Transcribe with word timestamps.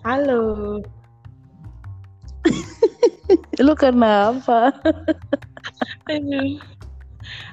Halo. 0.00 0.80
Lu 3.64 3.76
kenapa? 3.76 4.72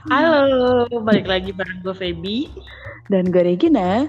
Halo, 0.07 0.87
balik 1.03 1.27
lagi 1.27 1.51
bareng 1.51 1.83
gue 1.83 1.91
Feby 1.91 2.47
Dan 3.11 3.29
gue 3.35 3.43
Regina. 3.43 4.07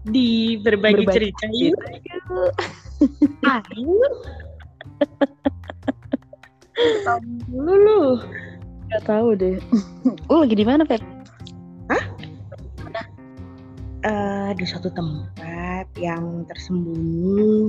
di 0.00 0.56
berbagi, 0.56 1.04
Berbagi 1.04 1.12
cerita 1.12 1.44
yuk. 1.52 1.76
Yuk. 1.76 2.52
Ayo. 3.44 4.00
Tahu 7.04 7.20
dulu 7.52 7.74
lu. 7.76 8.02
Gak 8.88 9.04
tahu 9.04 9.36
deh. 9.36 9.60
Lu 10.32 10.40
lagi 10.40 10.56
di 10.56 10.64
mana, 10.64 10.88
Pep? 10.88 11.04
Eh, 14.00 14.50
di 14.56 14.64
suatu 14.64 14.88
tempat 14.88 15.84
yang 16.00 16.48
tersembunyi 16.48 17.68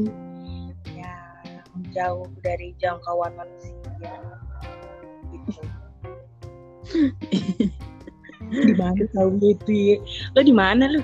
yang 0.95 1.59
jauh 1.91 2.23
dari 2.40 2.71
jangkauan 2.80 3.35
manusia. 3.35 4.16
Gitu. 5.27 5.59
di 8.67 8.73
mana 8.80 9.04
tahu 9.12 9.30
gitu 9.44 9.71
ya? 9.76 9.98
Lo 10.31 10.40
di 10.40 10.55
mana 10.55 10.88
lu? 10.88 11.04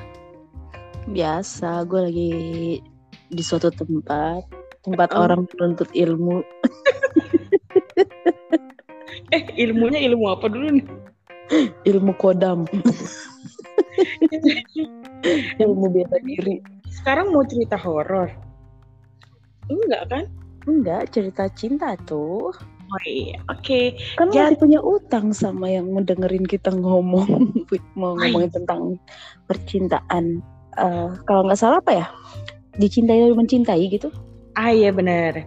Biasa, 1.12 1.84
gue 1.84 2.02
lagi 2.08 2.32
di 3.28 3.44
suatu 3.44 3.68
tempat. 3.68 4.48
Tempat 4.88 5.12
Oh. 5.12 5.28
orang 5.28 5.44
menuntut 5.44 5.92
ilmu. 5.92 6.40
Eh, 9.28 9.44
ilmunya 9.60 10.00
ilmu 10.08 10.32
apa 10.32 10.48
dulu 10.48 10.80
nih? 10.80 10.88
Ilmu 11.84 12.16
kodam. 12.16 12.64
ilmu 15.60 15.88
bela 15.92 16.18
diri. 16.22 16.60
Sekarang 16.90 17.32
mau 17.32 17.44
cerita 17.44 17.76
horor? 17.78 18.30
Enggak 19.68 20.04
kan? 20.10 20.24
Enggak, 20.68 21.12
cerita 21.12 21.48
cinta 21.54 21.96
tuh. 22.04 22.52
Oh 22.88 23.02
iya, 23.04 23.36
oke. 23.52 24.00
Kan 24.16 24.32
lu 24.32 24.36
Ya. 24.36 24.48
masih 24.48 24.60
punya 24.64 24.80
utang 24.80 25.36
sama 25.36 25.68
yang 25.68 25.92
mau 25.92 26.00
dengerin 26.00 26.48
kita 26.48 26.72
ngomong. 26.72 27.28
mau 28.00 28.16
Ay. 28.16 28.32
ngomongin 28.32 28.52
tentang 28.52 28.96
percintaan. 29.46 30.40
Eh, 30.78 31.10
kalau 31.28 31.44
nggak 31.48 31.60
salah 31.60 31.84
apa 31.84 31.92
ya? 31.92 32.08
Dicintai 32.80 33.28
dan 33.28 33.36
mencintai 33.36 33.84
gitu. 33.92 34.08
Ah 34.56 34.72
iya 34.72 34.96
benar. 34.96 35.44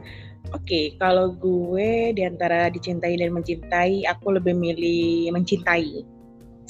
Oke, 0.51 0.98
kalau 0.98 1.31
gue 1.31 2.11
di 2.11 2.27
antara 2.27 2.67
dicintai 2.69 3.14
dan 3.14 3.31
mencintai, 3.31 4.03
aku 4.05 4.34
lebih 4.34 4.51
milih 4.51 5.31
mencintai. 5.31 6.03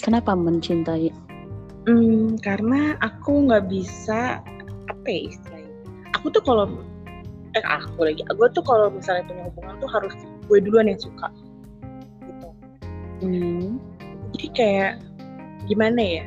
Kenapa 0.05 0.37
mencintai? 0.37 1.09
Hmm, 1.91 2.39
karena 2.39 2.95
aku 3.03 3.51
nggak 3.51 3.67
bisa 3.67 4.39
apa 4.87 5.07
ya 5.11 5.27
istilahnya. 5.27 5.75
Aku 6.15 6.31
tuh 6.31 6.39
kalau 6.47 6.71
eh 7.59 7.65
aku 7.67 8.07
lagi, 8.07 8.23
gue 8.23 8.49
tuh 8.55 8.63
kalau 8.63 8.95
misalnya 8.95 9.27
punya 9.27 9.43
hubungan 9.51 9.75
tuh 9.83 9.91
harus 9.91 10.15
gue 10.47 10.59
duluan 10.63 10.87
yang 10.87 11.03
suka. 11.03 11.35
Gitu. 12.23 12.49
Hmm. 13.27 13.83
Jadi 14.39 14.49
kayak 14.55 14.93
gimana 15.67 15.99
ya? 15.99 16.25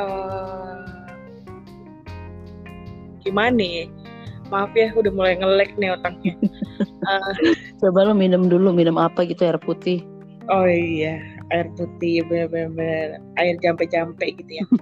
Eh 0.00 0.80
gimana 3.20 3.60
ya? 3.60 3.84
Maaf 4.48 4.72
ya, 4.72 4.90
udah 4.96 5.12
mulai 5.12 5.36
ngelek 5.36 5.76
nih 5.76 5.92
otaknya. 5.92 6.34
Eh, 7.00 7.56
Coba 7.80 8.04
lo 8.04 8.12
minum 8.12 8.44
dulu, 8.44 8.76
minum 8.76 9.00
apa 9.00 9.24
gitu 9.24 9.48
air 9.48 9.56
putih. 9.56 10.04
Oh 10.52 10.68
iya, 10.68 11.16
air 11.50 11.66
putih 11.74 12.22
bener-bener 12.26 13.18
air 13.38 13.54
jampe-jampe 13.60 14.24
gitu 14.38 14.52
ya. 14.62 14.66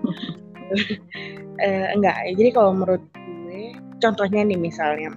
Eh, 1.59 1.87
enggak, 1.91 2.15
jadi 2.39 2.55
kalau 2.55 2.71
menurut 2.71 3.03
gue, 3.19 3.75
contohnya 3.99 4.47
nih 4.47 4.55
misalnya 4.55 5.11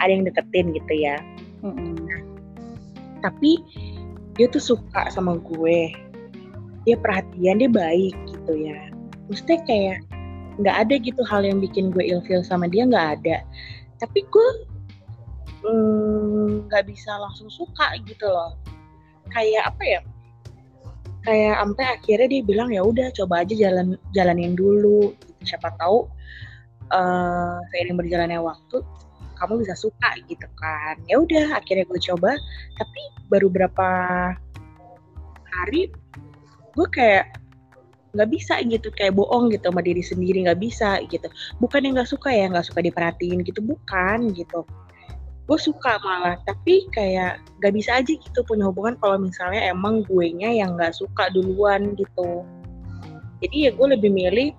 ada 0.00 0.08
yang 0.08 0.24
deketin 0.24 0.72
gitu 0.72 0.94
ya, 0.96 1.20
tapi 3.24 3.60
dia 4.36 4.46
tuh 4.52 4.60
suka 4.60 5.08
sama 5.08 5.40
gue, 5.40 5.92
dia 6.84 6.96
perhatian, 7.00 7.60
dia 7.60 7.70
baik 7.72 8.12
gitu 8.28 8.52
ya. 8.68 8.92
Maksudnya 9.32 9.58
kayak 9.64 9.98
nggak 10.60 10.76
ada 10.86 10.94
gitu 11.00 11.22
hal 11.24 11.42
yang 11.42 11.58
bikin 11.58 11.90
gue 11.90 12.04
ilfeel 12.04 12.44
sama 12.44 12.68
dia 12.68 12.84
nggak 12.84 13.20
ada. 13.20 13.40
Tapi 14.02 14.20
gue 14.28 14.48
mm, 15.64 16.68
nggak 16.68 16.84
bisa 16.84 17.16
langsung 17.16 17.48
suka 17.48 17.96
gitu 18.04 18.28
loh. 18.28 18.60
Kayak 19.32 19.72
apa 19.72 19.82
ya? 19.82 20.00
Kayak 21.24 21.54
sampai 21.56 21.84
akhirnya 21.88 22.28
dia 22.28 22.42
bilang 22.44 22.68
ya 22.68 22.84
udah 22.84 23.08
coba 23.16 23.42
aja 23.42 23.54
jalan 23.56 23.96
jalanin 24.12 24.52
dulu. 24.52 25.16
Siapa 25.40 25.72
tahu 25.80 26.08
eh 26.92 27.56
seiring 27.72 27.96
berjalannya 27.96 28.40
waktu 28.44 28.84
kamu 29.40 29.64
bisa 29.64 29.74
suka 29.74 30.14
gitu 30.28 30.46
kan. 30.60 31.00
Ya 31.08 31.18
udah 31.18 31.58
akhirnya 31.58 31.88
gue 31.88 32.00
coba. 32.12 32.36
Tapi 32.76 33.02
baru 33.32 33.48
berapa 33.48 33.88
hari 35.54 35.88
gue 36.74 36.88
kayak 36.92 37.40
nggak 38.14 38.30
bisa 38.30 38.62
gitu 38.62 38.94
kayak 38.94 39.18
bohong 39.18 39.50
gitu 39.50 39.74
sama 39.74 39.82
diri 39.82 39.98
sendiri 39.98 40.46
nggak 40.46 40.62
bisa 40.62 41.02
gitu 41.10 41.26
bukan 41.58 41.82
yang 41.82 41.98
nggak 41.98 42.06
suka 42.06 42.30
ya 42.30 42.46
nggak 42.46 42.62
suka 42.62 42.80
diperhatiin 42.86 43.42
gitu 43.42 43.58
bukan 43.58 44.30
gitu 44.38 44.62
gue 45.44 45.58
suka 45.60 46.00
malah 46.00 46.40
tapi 46.48 46.88
kayak 46.96 47.36
nggak 47.60 47.72
bisa 47.76 48.00
aja 48.00 48.12
gitu 48.16 48.40
punya 48.48 48.72
hubungan 48.72 48.96
kalau 48.96 49.20
misalnya 49.20 49.60
emang 49.68 50.00
gue 50.08 50.32
nya 50.32 50.48
yang 50.48 50.76
nggak 50.80 50.96
suka 50.96 51.28
duluan 51.36 51.92
gitu. 52.00 52.44
Jadi 53.44 53.68
ya 53.68 53.70
gue 53.76 53.86
lebih 53.92 54.08
milih 54.08 54.56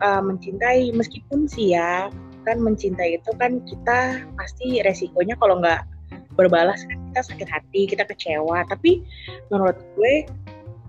uh, 0.00 0.24
mencintai 0.24 0.88
meskipun 0.96 1.44
sih 1.44 1.76
ya 1.76 2.08
kan 2.48 2.62
mencintai 2.62 3.20
itu 3.20 3.30
kan 3.36 3.60
kita 3.68 4.24
pasti 4.40 4.80
resikonya 4.80 5.36
kalau 5.36 5.60
nggak 5.60 5.84
berbalas 6.32 6.80
kan 6.88 6.96
kita 7.12 7.20
sakit 7.20 7.48
hati 7.52 7.80
kita 7.84 8.08
kecewa. 8.08 8.64
Tapi 8.72 9.04
menurut 9.52 9.76
gue 10.00 10.24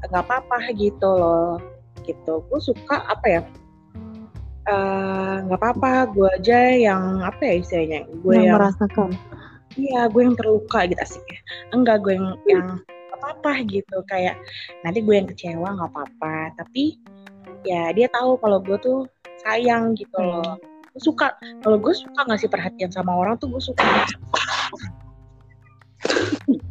nggak 0.08 0.24
apa-apa 0.24 0.72
gitu 0.80 1.04
loh 1.04 1.60
gitu. 2.08 2.40
Gue 2.48 2.60
suka 2.64 3.04
apa 3.12 3.26
ya 3.28 3.42
eh, 4.68 5.36
nggak 5.48 5.60
apa-apa 5.60 5.92
gue 6.12 6.30
aja 6.40 6.60
yang 6.76 7.24
apa 7.24 7.42
ya 7.42 7.54
istilahnya 7.64 8.00
gue 8.08 8.34
yang 8.36 8.46
yang 8.52 8.56
merasakan. 8.60 9.10
iya 9.80 10.02
gue 10.12 10.22
yang 10.24 10.36
terluka 10.36 10.80
gitu 10.88 11.02
asik 11.02 11.26
ya. 11.28 11.40
Enggak 11.72 12.04
gue 12.04 12.14
yang 12.16 12.28
yang 12.48 12.66
nggak 12.84 13.18
apa-apa 13.18 13.52
gitu 13.66 13.98
kayak 14.12 14.36
nanti 14.84 15.00
gue 15.02 15.16
yang 15.16 15.28
kecewa 15.28 15.68
nggak 15.74 15.90
apa-apa 15.92 16.54
tapi 16.60 17.00
ya 17.66 17.92
dia 17.96 18.08
tahu 18.12 18.38
kalau 18.40 18.60
gue 18.62 18.78
tuh 18.80 19.00
sayang 19.42 19.96
gitu 19.96 20.18
loh. 20.20 20.60
Gue 20.94 21.02
suka 21.02 21.34
kalau 21.64 21.78
gue 21.80 21.94
suka 21.96 22.22
ngasih 22.28 22.50
perhatian 22.52 22.92
sama 22.92 23.16
orang 23.16 23.40
tuh 23.40 23.50
gue 23.50 23.62
suka. 23.62 23.86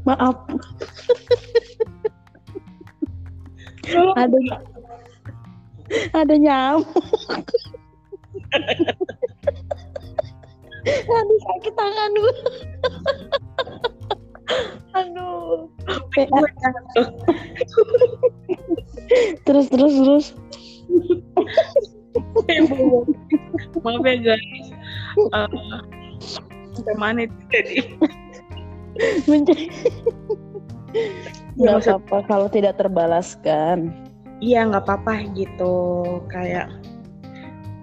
Maaf, 0.06 0.39
ada 4.17 4.39
ada 6.15 6.35
nyamuk. 6.35 6.87
Aduh 10.87 11.39
sakit 11.43 11.73
tangan 11.75 12.11
gue. 12.15 12.34
Aduh. 14.95 15.67
Terus 19.45 19.67
terus 19.69 19.95
terus. 19.95 20.27
maaf 23.85 24.03
ya 24.03 24.17
guys 24.23 24.67
Eh, 25.17 25.49
sampai 26.77 26.95
mana 26.97 27.21
itu 27.25 27.37
tadi 27.53 27.77
Mencari. 29.29 29.67
Ya, 31.56 31.77
Gak 31.77 31.89
apa-apa 31.89 32.17
kalau 32.29 32.49
tidak 32.49 32.81
terbalaskan. 32.81 33.93
iya 34.41 34.65
nggak 34.69 34.85
apa-apa 34.85 35.25
gitu 35.33 35.73
kayak 36.29 36.69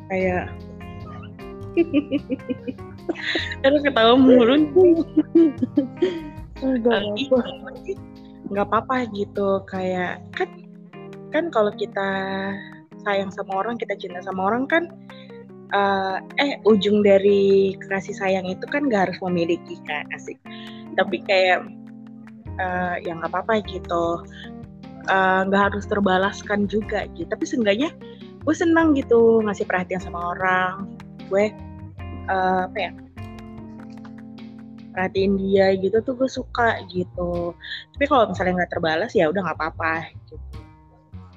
kayak 0.10 0.54
terus 3.64 3.82
ketawa 3.84 4.14
mulu. 4.16 4.56
Gak 6.64 7.00
nggak 8.54 8.66
apa-apa. 8.70 9.10
Gitu 9.12 9.64
kayak 9.68 10.22
kan 10.38 10.50
kan 11.34 11.50
kalau 11.50 11.74
kita 11.74 12.10
sayang 13.04 13.34
sama 13.34 13.66
orang 13.66 13.76
kita 13.76 13.98
cinta 13.98 14.24
sama 14.24 14.48
orang 14.54 14.70
kan 14.70 14.88
eh, 15.74 16.18
eh 16.40 16.52
ujung 16.64 17.02
dari 17.02 17.74
kasih 17.90 18.16
sayang 18.16 18.46
itu 18.48 18.64
kan 18.70 18.88
nggak 18.88 19.10
harus 19.10 19.18
memiliki 19.20 19.76
kan 19.90 20.06
asik. 20.14 20.38
Tapi 20.96 21.20
kayak 21.26 21.66
eh, 22.62 22.96
ya 23.04 23.12
nggak 23.18 23.34
apa-apa 23.34 23.66
gitu. 23.66 24.24
Eh, 25.04 25.42
nggak 25.50 25.74
harus 25.74 25.84
terbalaskan 25.90 26.70
juga 26.72 27.10
gitu. 27.18 27.28
Tapi 27.28 27.44
seenggaknya 27.44 27.92
gue 28.44 28.56
senang 28.56 28.92
gitu 28.92 29.40
ngasih 29.44 29.64
perhatian 29.64 30.04
sama 30.04 30.36
orang 30.36 31.00
gue 31.28 31.46
eh, 32.30 32.62
apa 32.68 32.78
ya 32.78 32.92
perhatiin 34.94 35.42
dia 35.42 35.74
gitu 35.82 36.06
tuh 36.06 36.14
gue 36.14 36.30
suka 36.30 36.78
gitu. 36.94 37.58
Tapi 37.98 38.06
kalau 38.06 38.30
misalnya 38.30 38.62
nggak 38.62 38.72
terbalas 38.78 39.12
ya 39.18 39.26
udah 39.26 39.42
nggak 39.42 39.58
apa-apa 39.58 40.14
gitu. 40.14 40.36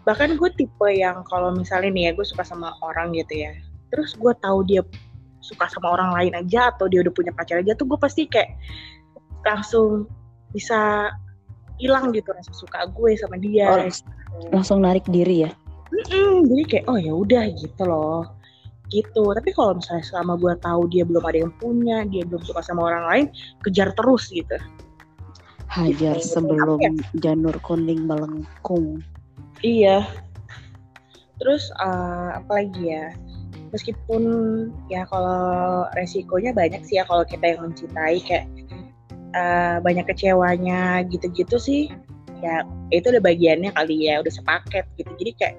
Bahkan 0.05 0.37
gue 0.37 0.51
tipe 0.61 0.89
yang 0.93 1.25
kalau 1.25 1.51
misalnya 1.57 1.89
nih 1.91 2.05
ya 2.09 2.11
gue 2.13 2.27
suka 2.29 2.45
sama 2.45 2.77
orang 2.85 3.17
gitu 3.17 3.49
ya 3.49 3.57
terus 3.91 4.13
gue 4.19 4.33
tahu 4.43 4.67
dia 4.67 4.83
suka 5.41 5.71
sama 5.71 5.95
orang 5.95 6.11
lain 6.15 6.33
aja 6.35 6.75
atau 6.75 6.91
dia 6.91 7.07
udah 7.07 7.15
punya 7.15 7.31
pacar 7.31 7.63
aja 7.63 7.73
tuh 7.79 7.87
gue 7.87 7.99
pasti 7.99 8.27
kayak 8.27 8.59
langsung 9.47 10.11
bisa 10.51 11.11
hilang 11.79 12.11
gitu 12.11 12.33
rasa 12.35 12.51
suka 12.51 12.89
gue 12.91 13.15
sama 13.21 13.37
dia. 13.39 13.69
Oh, 13.69 13.81
langsung 14.51 14.83
narik 14.83 15.07
diri 15.07 15.47
ya? 15.47 15.51
Mm-mm, 15.93 16.51
jadi 16.51 16.63
kayak 16.67 16.85
oh 16.91 16.99
ya 16.99 17.13
udah 17.15 17.45
gitu 17.55 17.83
loh 17.87 18.27
gitu 18.91 19.35
tapi 19.35 19.51
kalau 19.55 19.79
misalnya 19.79 20.05
selama 20.07 20.39
gue 20.39 20.55
tahu 20.63 20.87
dia 20.91 21.03
belum 21.03 21.25
ada 21.27 21.39
yang 21.47 21.55
punya 21.59 22.07
dia 22.07 22.23
belum 22.25 22.43
suka 22.47 22.63
sama 22.63 22.87
orang 22.91 23.05
lain 23.11 23.27
kejar 23.67 23.91
terus 23.99 24.31
gitu 24.31 24.57
hajar 25.67 26.17
Gitu. 26.17 26.31
sebelum 26.31 26.79
Apa 26.79 27.19
janur 27.19 27.57
kuning 27.67 28.07
melengkung 28.07 29.03
Iya. 29.65 30.05
Terus 31.41 31.69
eh, 31.81 32.31
apa 32.37 32.51
lagi 32.63 32.93
ya? 32.93 33.13
Meskipun 33.73 34.23
ya 34.89 35.05
kalau 35.11 35.85
resikonya 35.97 36.53
banyak 36.57 36.81
sih 36.85 37.01
ya 37.01 37.05
kalau 37.05 37.25
kita 37.25 37.57
yang 37.57 37.73
mencintai 37.73 38.21
kayak 38.25 38.47
eh, 39.37 39.77
banyak 39.81 40.05
kecewanya 40.09 41.05
gitu-gitu 41.09 41.57
sih. 41.61 41.83
Ya 42.45 42.65
itu 42.93 43.09
udah 43.09 43.23
bagiannya 43.25 43.73
kali 43.73 44.09
ya, 44.09 44.21
udah 44.21 44.33
sepaket 44.33 44.85
gitu. 45.01 45.11
Jadi 45.17 45.33
kayak 45.41 45.57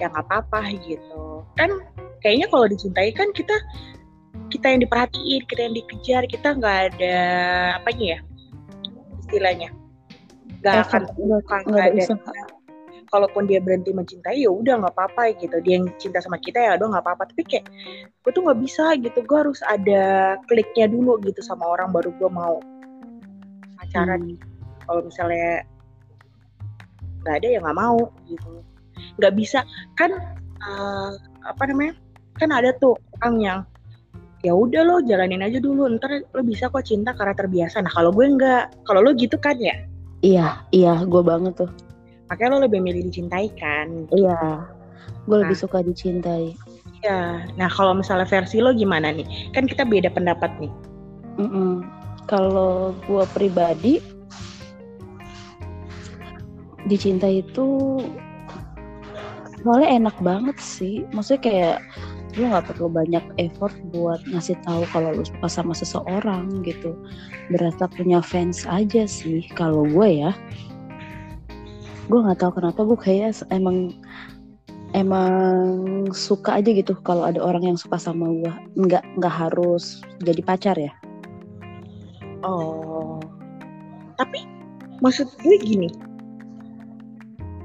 ya 0.00 0.08
nggak 0.08 0.24
apa-apa 0.28 0.72
gitu. 0.84 1.44
Kan 1.56 1.84
kayaknya 2.22 2.46
kalau 2.50 2.66
dicintai 2.66 3.10
kan 3.14 3.30
kita 3.32 3.54
kita 4.48 4.66
yang 4.72 4.80
diperhatiin, 4.80 5.42
kita 5.44 5.60
yang 5.68 5.74
dikejar, 5.76 6.22
kita 6.24 6.48
nggak 6.56 6.78
ada 6.94 7.16
apanya 7.80 8.16
ya 8.16 8.20
istilahnya. 9.28 9.68
Nggak 10.64 10.76
akan 10.88 11.02
nggak- 11.68 11.92
ada 11.92 12.04
kalaupun 13.08 13.48
dia 13.48 13.60
berhenti 13.60 13.92
mencintai 13.92 14.44
ya 14.44 14.52
udah 14.52 14.84
nggak 14.84 14.94
apa-apa 14.96 15.32
gitu. 15.40 15.56
Dia 15.64 15.80
yang 15.80 15.88
cinta 15.96 16.20
sama 16.20 16.36
kita 16.40 16.60
ya 16.60 16.76
udah 16.80 16.96
nggak 16.96 17.04
apa-apa. 17.04 17.32
Tapi 17.32 17.42
kayak 17.44 17.64
gue 18.24 18.30
tuh 18.32 18.44
nggak 18.44 18.60
bisa 18.60 18.84
gitu. 19.00 19.18
Gue 19.24 19.38
harus 19.48 19.60
ada 19.64 20.36
kliknya 20.48 20.86
dulu 20.88 21.16
gitu 21.24 21.40
sama 21.40 21.64
orang 21.68 21.92
baru 21.92 22.12
gue 22.16 22.30
mau 22.30 22.60
pacaran. 23.80 24.20
Hmm. 24.24 24.40
kalau 24.88 25.04
misalnya 25.04 25.68
nggak 27.20 27.44
ada 27.44 27.48
ya 27.48 27.58
nggak 27.60 27.78
mau 27.78 28.08
gitu. 28.28 28.64
Nggak 29.20 29.34
bisa. 29.36 29.60
Kan 29.96 30.16
eh, 30.58 31.10
apa 31.44 31.62
namanya 31.68 31.96
kan 32.38 32.54
ada 32.54 32.70
tuh 32.78 32.94
orang 33.20 33.36
yang 33.42 33.58
ya 34.46 34.54
udah 34.54 34.86
lo 34.86 34.96
jalanin 35.02 35.42
aja 35.42 35.58
dulu 35.58 35.90
ntar 35.98 36.22
lo 36.22 36.42
bisa 36.46 36.70
kok 36.70 36.86
cinta 36.86 37.10
karena 37.18 37.34
terbiasa 37.34 37.82
nah 37.82 37.90
kalau 37.90 38.14
gue 38.14 38.22
nggak 38.22 38.86
kalau 38.86 39.02
lo 39.02 39.10
gitu 39.18 39.34
kan 39.34 39.58
ya 39.58 39.74
iya 40.22 40.62
iya 40.70 41.02
gue 41.02 41.22
banget 41.26 41.58
tuh 41.66 41.70
makanya 42.30 42.54
lo 42.54 42.58
lebih 42.70 42.78
milih 42.78 43.02
dicintai 43.10 43.50
kan 43.58 44.06
iya 44.14 44.62
gue 45.26 45.36
lebih 45.42 45.58
Nah. 45.58 45.62
suka 45.66 45.82
dicintai 45.82 46.54
Ya, 46.98 47.46
nah 47.54 47.70
kalau 47.70 47.94
misalnya 47.94 48.26
versi 48.26 48.58
lo 48.58 48.74
gimana 48.74 49.14
nih? 49.14 49.54
Kan 49.54 49.70
kita 49.70 49.86
beda 49.86 50.10
pendapat 50.10 50.50
nih. 50.58 50.72
Mm-mm. 51.38 51.86
Kalau 52.26 52.90
gue 53.06 53.24
pribadi 53.30 54.02
dicintai 56.90 57.46
itu 57.46 58.02
soalnya 59.62 59.88
enak 59.94 60.16
banget 60.18 60.58
sih. 60.58 61.06
Maksudnya 61.14 61.42
kayak 61.42 61.78
lu 62.38 62.46
nggak 62.54 62.70
perlu 62.70 62.86
banyak 62.86 63.24
effort 63.42 63.74
buat 63.90 64.22
ngasih 64.30 64.54
tahu 64.62 64.86
kalau 64.94 65.10
lu 65.10 65.26
suka 65.26 65.50
sama 65.50 65.74
seseorang 65.74 66.62
gitu. 66.62 66.94
Berasa 67.50 67.90
punya 67.90 68.22
fans 68.22 68.62
aja 68.70 69.04
sih 69.10 69.42
kalau 69.58 69.82
gue 69.82 70.22
ya. 70.22 70.30
Gue 72.06 72.22
nggak 72.22 72.38
tahu 72.38 72.62
kenapa 72.62 72.80
gue 72.86 72.98
kayak 72.98 73.42
emang 73.50 73.92
emang 74.94 76.08
suka 76.14 76.62
aja 76.62 76.70
gitu 76.70 76.96
kalau 77.02 77.26
ada 77.26 77.42
orang 77.42 77.74
yang 77.74 77.78
suka 77.78 77.98
sama 77.98 78.30
gue. 78.30 78.52
Nggak 78.78 79.02
nggak 79.18 79.34
harus 79.34 80.00
jadi 80.22 80.40
pacar 80.46 80.78
ya. 80.78 80.94
Oh, 82.46 83.18
tapi 84.14 84.46
maksud 85.02 85.26
gue 85.42 85.58
gini, 85.58 85.90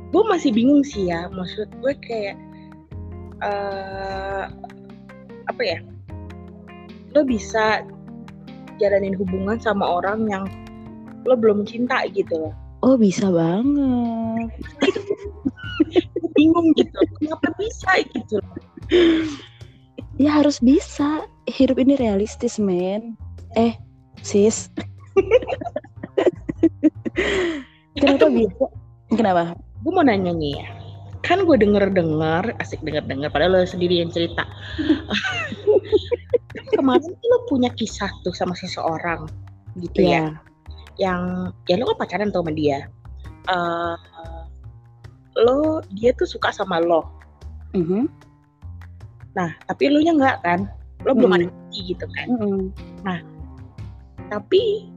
gue 0.10 0.24
masih 0.26 0.50
bingung 0.50 0.82
sih 0.82 1.14
ya. 1.14 1.30
Maksud 1.30 1.70
gue 1.78 1.94
kayak 2.02 2.34
eh 3.44 4.44
apa 5.52 5.62
ya? 5.62 5.80
Lo 7.14 7.22
bisa 7.28 7.84
jalanin 8.82 9.14
hubungan 9.14 9.62
sama 9.62 9.86
orang 9.86 10.26
yang 10.32 10.44
lo 11.28 11.38
belum 11.38 11.68
cinta 11.68 12.08
gitu 12.12 12.50
loh. 12.50 12.54
Oh 12.84 13.00
bisa 13.00 13.32
banget. 13.32 14.50
Bingung 16.36 16.74
gitu. 16.74 17.00
Kenapa 17.22 17.54
bisa 17.60 18.02
gitu? 18.12 18.42
loh. 18.42 18.58
Ya 20.18 20.42
harus 20.42 20.58
bisa. 20.60 21.24
Hidup 21.48 21.78
ini 21.78 22.00
realistis, 22.00 22.58
men. 22.58 23.20
Eh, 23.60 23.76
sis. 24.26 24.72
Kenapa 28.00 28.26
bisa? 28.32 28.66
Kenapa? 29.14 29.54
gue 29.84 29.92
mau 29.92 30.04
nanya 30.04 30.32
nih 30.32 30.64
ya 30.64 30.68
kan 31.24 31.48
gue 31.48 31.56
denger 31.56 31.88
dengar 31.96 32.52
asik 32.60 32.84
denger 32.84 33.08
dengar 33.08 33.32
padahal 33.32 33.56
lo 33.56 33.64
sendiri 33.64 34.04
yang 34.04 34.12
cerita. 34.12 34.44
Kemarin 36.76 37.16
tuh 37.16 37.28
lo 37.32 37.40
punya 37.48 37.72
kisah 37.74 38.12
tuh 38.28 38.36
sama 38.36 38.52
seseorang 38.54 39.32
gitu 39.80 40.04
ya. 40.04 40.12
Ya. 40.12 40.26
yang 41.02 41.50
ya 41.66 41.82
lo 41.82 41.90
kan 41.96 42.06
pacaran 42.06 42.30
tuh 42.30 42.46
sama 42.46 42.54
dia. 42.54 42.86
Eh, 43.50 43.96
lo 45.42 45.82
dia 45.96 46.12
tuh 46.14 46.28
suka 46.28 46.54
sama 46.54 46.84
lo. 46.84 47.08
Mhm, 47.74 48.06
nah 49.34 49.50
tapi 49.66 49.90
lo 49.90 49.98
nya 50.04 50.14
nggak 50.14 50.38
kan? 50.46 50.70
Lo 51.08 51.18
belum 51.18 51.34
Hmm. 51.34 51.38
ada 51.42 51.46
bukti 51.50 51.80
gitu 51.96 52.06
kan? 52.06 52.28
Mhm. 52.38 52.62
tapi 54.30 54.90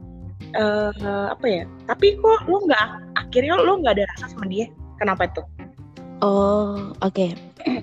eh 0.57 1.25
apa 1.29 1.45
ya? 1.45 1.63
Tapi 1.89 2.17
kok 2.19 2.45
lo 2.45 2.57
nggak 2.67 2.87
akhirnya 3.17 3.57
lo 3.57 3.81
nggak 3.81 3.95
ada 3.97 4.05
rasa 4.13 4.33
sama 4.33 4.45
dia? 4.49 4.69
Kenapa 4.97 5.29
tuh 5.33 5.45
Oh, 6.21 6.93
oke. 7.01 7.27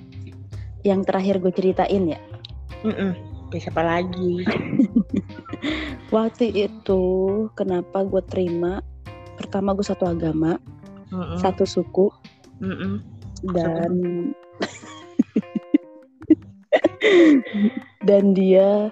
Yang 0.88 1.00
terakhir 1.08 1.40
gue 1.40 1.52
ceritain 1.54 2.12
ya. 2.12 2.20
Mm-mm. 2.84 3.16
Ya, 3.54 3.70
siapa 3.70 3.86
lagi 3.86 4.42
Waktu 6.14 6.50
itu 6.52 7.02
kenapa 7.54 8.02
gue 8.02 8.18
terima? 8.26 8.82
Pertama 9.38 9.78
gue 9.78 9.86
satu 9.86 10.10
agama, 10.10 10.58
Mm-mm. 11.14 11.38
satu 11.38 11.62
suku, 11.62 12.10
Mm-mm. 12.58 12.98
dan 13.54 13.94
dan 18.08 18.34
dia 18.34 18.90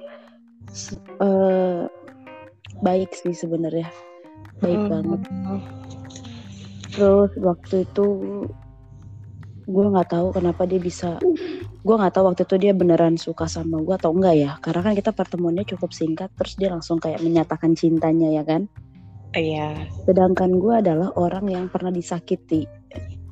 eh, 1.23 1.83
baik 2.83 3.15
sih 3.15 3.33
sebenarnya 3.33 3.89
baik 4.61 4.79
Mm. 4.79 4.91
banget 4.91 5.21
terus 6.93 7.33
waktu 7.41 7.89
itu 7.89 8.07
gue 9.63 9.87
nggak 9.95 10.11
tahu 10.11 10.35
kenapa 10.35 10.67
dia 10.67 10.83
bisa 10.83 11.23
gue 11.83 11.95
nggak 11.99 12.15
tahu 12.15 12.25
waktu 12.31 12.43
itu 12.47 12.57
dia 12.59 12.73
beneran 12.75 13.15
suka 13.19 13.47
sama 13.47 13.83
gue 13.83 13.95
atau 13.95 14.15
enggak 14.15 14.35
ya. 14.39 14.53
Karena 14.63 14.81
kan 14.87 14.95
kita 14.95 15.11
pertemuannya 15.15 15.65
cukup 15.67 15.91
singkat 15.95 16.31
terus 16.39 16.55
dia 16.59 16.71
langsung 16.71 16.99
kayak 17.03 17.23
menyatakan 17.23 17.75
cintanya 17.75 18.31
ya 18.31 18.43
kan? 18.47 18.67
Iya, 19.33 19.89
sedangkan 20.05 20.61
gue 20.61 20.75
adalah 20.77 21.09
orang 21.17 21.49
yang 21.49 21.65
pernah 21.73 21.89
disakiti. 21.89 22.69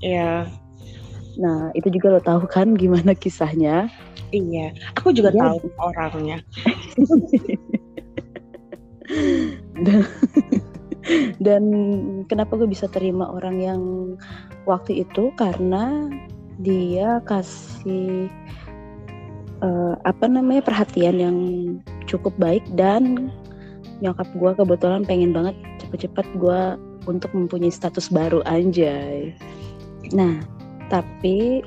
Iya, 0.00 0.48
nah 1.36 1.68
itu 1.76 1.92
juga 1.92 2.16
lo 2.16 2.20
tahu 2.24 2.48
kan 2.48 2.72
gimana 2.72 3.12
kisahnya? 3.12 3.92
Iya. 4.32 4.72
Aku 4.96 5.12
juga 5.12 5.28
Dia- 5.28 5.44
tahu 5.44 5.60
orangnya. 5.76 6.40
dan, 11.44 11.62
kenapa 12.28 12.56
gue 12.60 12.68
bisa 12.68 12.86
terima 12.88 13.28
orang 13.30 13.56
yang 13.60 13.82
waktu 14.68 15.04
itu? 15.04 15.32
Karena 15.36 16.08
dia 16.60 17.24
kasih 17.24 18.28
eh, 19.64 19.94
apa 20.04 20.24
namanya 20.28 20.64
perhatian 20.64 21.16
yang 21.16 21.38
cukup 22.04 22.36
baik 22.36 22.64
dan 22.76 23.32
nyokap 24.00 24.28
gue 24.36 24.52
kebetulan 24.56 25.04
pengen 25.04 25.32
banget 25.32 25.56
cepet-cepet 25.80 26.26
gue 26.40 26.60
untuk 27.08 27.32
mempunyai 27.32 27.72
status 27.72 28.12
baru 28.12 28.44
anjay. 28.44 29.32
Nah 30.12 30.40
tapi 30.92 31.64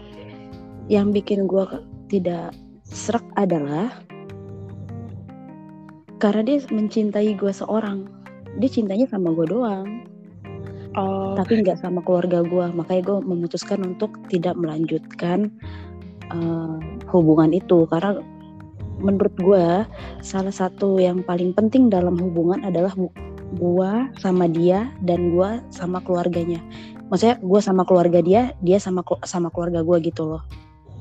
yang 0.92 1.16
bikin 1.16 1.48
gue 1.48 1.64
tidak 2.12 2.54
serak 2.86 3.24
adalah 3.40 3.90
karena 6.22 6.42
dia 6.46 6.58
mencintai 6.70 7.34
gue 7.36 7.54
seorang 7.54 8.08
dia 8.58 8.70
cintanya 8.70 9.06
sama 9.10 9.34
gue 9.34 9.46
doang. 9.50 9.88
Oh, 10.94 11.34
tapi 11.34 11.66
nggak 11.66 11.82
sama 11.82 12.06
keluarga 12.06 12.46
gue 12.46 12.70
makanya 12.70 13.02
gue 13.02 13.18
memutuskan 13.26 13.82
untuk 13.82 14.14
tidak 14.30 14.54
melanjutkan 14.54 15.50
eh, 16.30 16.78
hubungan 17.10 17.50
itu. 17.50 17.90
Karena 17.90 18.22
menurut 19.02 19.34
gue 19.42 19.66
salah 20.22 20.54
satu 20.54 21.02
yang 21.02 21.26
paling 21.26 21.52
penting 21.58 21.90
dalam 21.90 22.14
hubungan 22.22 22.62
adalah 22.62 22.94
gue 23.58 23.92
sama 24.22 24.46
dia 24.46 24.94
dan 25.02 25.34
gue 25.34 25.50
sama 25.74 25.98
keluarganya. 26.06 26.62
Maksudnya 27.10 27.42
gue 27.42 27.60
sama 27.62 27.86
keluarga 27.90 28.22
dia 28.22 28.54
dia 28.62 28.78
sama 28.78 29.02
sama 29.26 29.50
keluarga 29.50 29.82
gue 29.82 29.98
gitu 30.14 30.30
loh. 30.30 30.44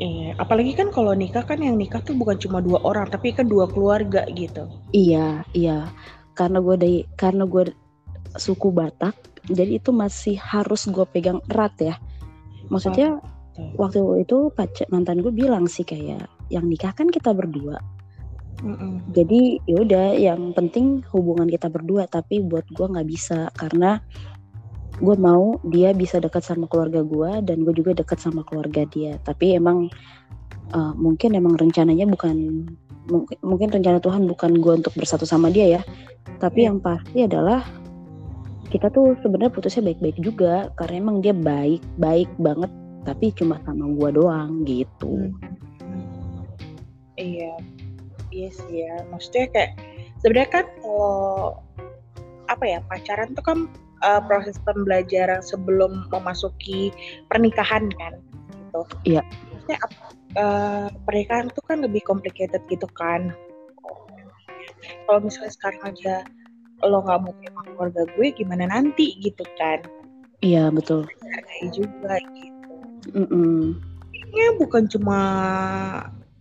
Iya, 0.00 0.35
apalagi 0.40 0.73
kan 0.73 0.88
kalau 0.88 1.12
nikah 1.12 1.44
kan 1.44 1.61
yang 1.61 1.76
nikah 1.76 2.00
tuh 2.00 2.16
bukan 2.16 2.40
cuma 2.40 2.64
dua 2.64 2.80
orang, 2.80 3.12
tapi 3.12 3.30
kan 3.30 3.44
dua 3.44 3.68
keluarga 3.68 4.25
gitu. 4.32 4.66
Iya, 4.97 5.44
iya. 5.52 5.92
Karena 6.33 6.59
gue 6.61 6.77
dari 6.81 6.99
karena 7.15 7.45
gue 7.45 7.73
suku 8.37 8.73
Batak, 8.73 9.45
jadi 9.53 9.77
itu 9.77 9.93
masih 9.93 10.41
harus 10.41 10.89
gue 10.89 11.05
pegang 11.11 11.41
erat 11.53 11.75
ya. 11.81 11.95
Maksudnya 12.73 13.21
Oh, 13.53 13.85
waktu 13.85 14.25
itu 14.25 14.49
pacar 14.57 14.89
mantan 14.89 15.21
gue 15.21 15.29
bilang 15.29 15.69
sih 15.69 15.85
kayak 15.85 16.25
yang 16.49 16.65
nikah 16.65 16.97
kan 16.97 17.12
kita 17.12 17.37
berdua. 17.37 17.77
Mm-mm. 18.65 19.12
Jadi 19.12 19.61
yaudah 19.69 20.17
yang 20.17 20.57
penting 20.57 21.05
hubungan 21.12 21.51
kita 21.51 21.69
berdua, 21.69 22.09
tapi 22.09 22.41
buat 22.41 22.65
gue 22.73 22.87
nggak 22.87 23.09
bisa 23.09 23.53
karena 23.53 24.01
gue 25.03 25.17
mau 25.21 25.61
dia 25.69 25.93
bisa 25.93 26.17
dekat 26.23 26.47
sama 26.47 26.65
keluarga 26.71 27.05
gue 27.05 27.45
dan 27.45 27.61
gue 27.67 27.75
juga 27.77 27.93
dekat 27.93 28.25
sama 28.25 28.41
keluarga 28.49 28.89
dia. 28.89 29.21
Tapi 29.21 29.59
emang 29.61 29.93
uh, 30.71 30.95
mungkin 30.95 31.35
emang 31.35 31.59
rencananya 31.59 32.07
bukan 32.07 32.66
mungkin, 33.11 33.37
mungkin 33.42 33.69
rencana 33.75 33.99
Tuhan 33.99 34.31
bukan 34.31 34.62
gue 34.62 34.73
untuk 34.78 34.95
bersatu 34.95 35.26
sama 35.26 35.50
dia 35.50 35.81
ya. 35.81 35.83
Tapi 36.38 36.62
Iya. 36.62 36.69
yang 36.71 36.78
pasti 36.78 37.19
adalah 37.26 37.66
kita 38.71 38.88
tuh 38.88 39.19
sebenarnya 39.21 39.52
putusnya 39.52 39.85
baik-baik 39.85 40.16
juga 40.23 40.73
karena 40.81 41.02
emang 41.02 41.21
dia 41.21 41.37
baik 41.37 41.85
baik 42.00 42.31
banget 42.40 42.73
tapi 43.02 43.35
cuma 43.35 43.59
sama 43.66 43.90
gue 43.90 44.09
doang 44.14 44.62
gitu. 44.64 45.28
Hmm. 45.83 46.47
Iya, 47.19 47.52
iya 48.33 48.49
sih 48.49 48.87
ya. 48.87 49.04
Maksudnya 49.12 49.50
kayak 49.52 49.71
sebenarnya 50.23 50.50
kan 50.50 50.66
kalau 50.81 51.59
apa 52.49 52.64
ya 52.64 52.78
pacaran 52.88 53.35
tuh 53.35 53.45
kan 53.45 53.59
uh, 54.07 54.21
proses 54.25 54.57
pembelajaran 54.64 55.42
sebelum 55.45 56.09
memasuki 56.09 56.95
pernikahan 57.28 57.90
kan, 57.99 58.14
gitu. 58.54 58.83
Iya. 59.19 59.23
Maksudnya 59.52 59.78
uh, 60.37 60.89
pernikahan 61.09 61.49
tuh 61.53 61.65
kan 61.67 61.85
lebih 61.85 62.03
complicated 62.05 62.62
gitu 62.69 62.89
kan. 62.97 63.33
Kalau 65.07 65.21
misalnya 65.23 65.53
sekarang 65.55 65.83
aja 65.95 66.15
lo 66.83 66.99
nggak 67.07 67.21
mau 67.23 67.33
terima 67.39 67.62
keluarga 67.62 68.03
gue, 68.19 68.27
gimana 68.35 68.65
nanti 68.67 69.15
gitu 69.23 69.47
kan? 69.55 69.83
Iya 70.43 70.75
betul. 70.75 71.07
Kayak 71.07 71.71
juga 71.71 72.15
gitu. 72.35 72.75
Mm-mm. 73.15 73.79
Kayaknya 74.11 74.49
bukan 74.59 74.83
cuma 74.91 75.19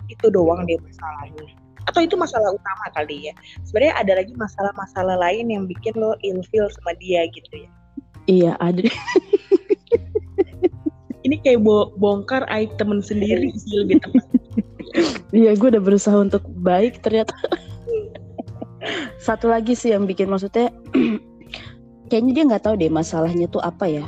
itu 0.10 0.28
doang 0.34 0.66
deh 0.66 0.80
masalahnya. 0.82 1.54
Atau 1.86 2.02
itu 2.06 2.16
masalah 2.18 2.54
utama 2.54 2.86
kali 2.94 3.30
ya. 3.30 3.34
Sebenarnya 3.66 3.94
ada 3.98 4.14
lagi 4.22 4.34
masalah-masalah 4.34 5.18
lain 5.22 5.54
yang 5.54 5.64
bikin 5.70 5.94
lo 5.98 6.18
ilfeel 6.26 6.70
sama 6.82 6.98
dia 6.98 7.26
gitu 7.30 7.68
ya. 7.68 7.70
Iya 8.30 8.52
ada. 8.58 8.86
Ini 11.32 11.40
kayak 11.48 11.64
bo- 11.64 11.96
bongkar 11.96 12.44
aib 12.52 12.76
temen 12.76 13.00
sendiri 13.00 13.56
sih 13.64 13.88
lebih 13.88 14.04
tepat. 14.04 14.28
Iya 15.32 15.56
gue 15.56 15.68
udah 15.72 15.80
berusaha 15.80 16.20
untuk 16.20 16.44
baik 16.60 17.00
ternyata. 17.00 17.32
Satu 19.32 19.48
lagi 19.48 19.72
sih 19.72 19.96
yang 19.96 20.04
bikin 20.04 20.28
maksudnya 20.28 20.68
kayaknya 22.12 22.32
dia 22.36 22.44
nggak 22.52 22.64
tahu 22.68 22.76
deh 22.76 22.92
masalahnya 22.92 23.48
tuh 23.48 23.64
apa 23.64 23.88
ya. 23.88 24.04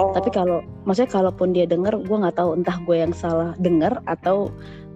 Oh, 0.00 0.16
Tapi 0.16 0.32
kalau 0.32 0.64
maksudnya 0.88 1.12
kalaupun 1.12 1.52
dia 1.52 1.68
denger, 1.68 2.00
gue 2.00 2.16
nggak 2.16 2.40
tahu 2.40 2.56
entah 2.56 2.80
gue 2.88 2.96
yang 2.96 3.12
salah 3.12 3.52
denger 3.60 4.00
atau 4.08 4.48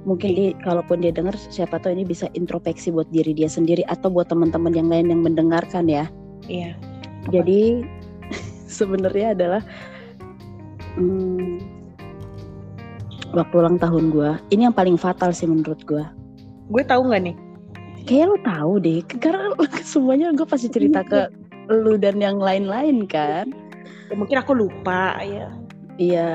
mungkin 0.09 0.33
dia 0.33 0.57
kalaupun 0.65 1.05
dia 1.05 1.13
denger 1.13 1.37
siapa 1.53 1.77
tahu 1.77 1.93
ini 1.93 2.09
bisa 2.09 2.33
introspeksi 2.33 2.89
buat 2.89 3.09
diri 3.13 3.37
dia 3.37 3.53
sendiri 3.53 3.85
atau 3.93 4.09
buat 4.09 4.33
teman-teman 4.33 4.73
yang 4.73 4.89
lain 4.89 5.13
yang 5.13 5.21
mendengarkan 5.21 5.85
ya. 5.85 6.09
iya. 6.49 6.73
Jadi 7.29 7.85
sebenarnya 8.81 9.37
adalah 9.37 9.63
hmm, 10.97 11.63
waktu 13.35 13.55
ulang 13.55 13.79
tahun 13.79 14.11
gue, 14.11 14.31
ini 14.51 14.67
yang 14.67 14.77
paling 14.77 14.99
fatal 14.99 15.31
sih 15.31 15.47
menurut 15.47 15.83
gue. 15.87 16.03
Gue 16.71 16.83
tahu 16.87 17.11
nggak 17.11 17.23
nih? 17.31 17.37
Kayak 18.07 18.27
lo 18.33 18.37
tahu 18.43 18.73
deh, 18.83 19.01
karena 19.21 19.55
semuanya 19.93 20.33
gue 20.35 20.47
pasti 20.47 20.67
cerita 20.73 21.05
ke 21.07 21.31
lu 21.71 21.95
dan 22.01 22.19
yang 22.19 22.43
lain-lain 22.43 23.07
kan. 23.07 23.51
Ya, 24.11 24.15
mungkin 24.19 24.43
aku 24.43 24.53
lupa 24.59 25.23
ya. 25.23 25.55
Iya. 26.01 26.35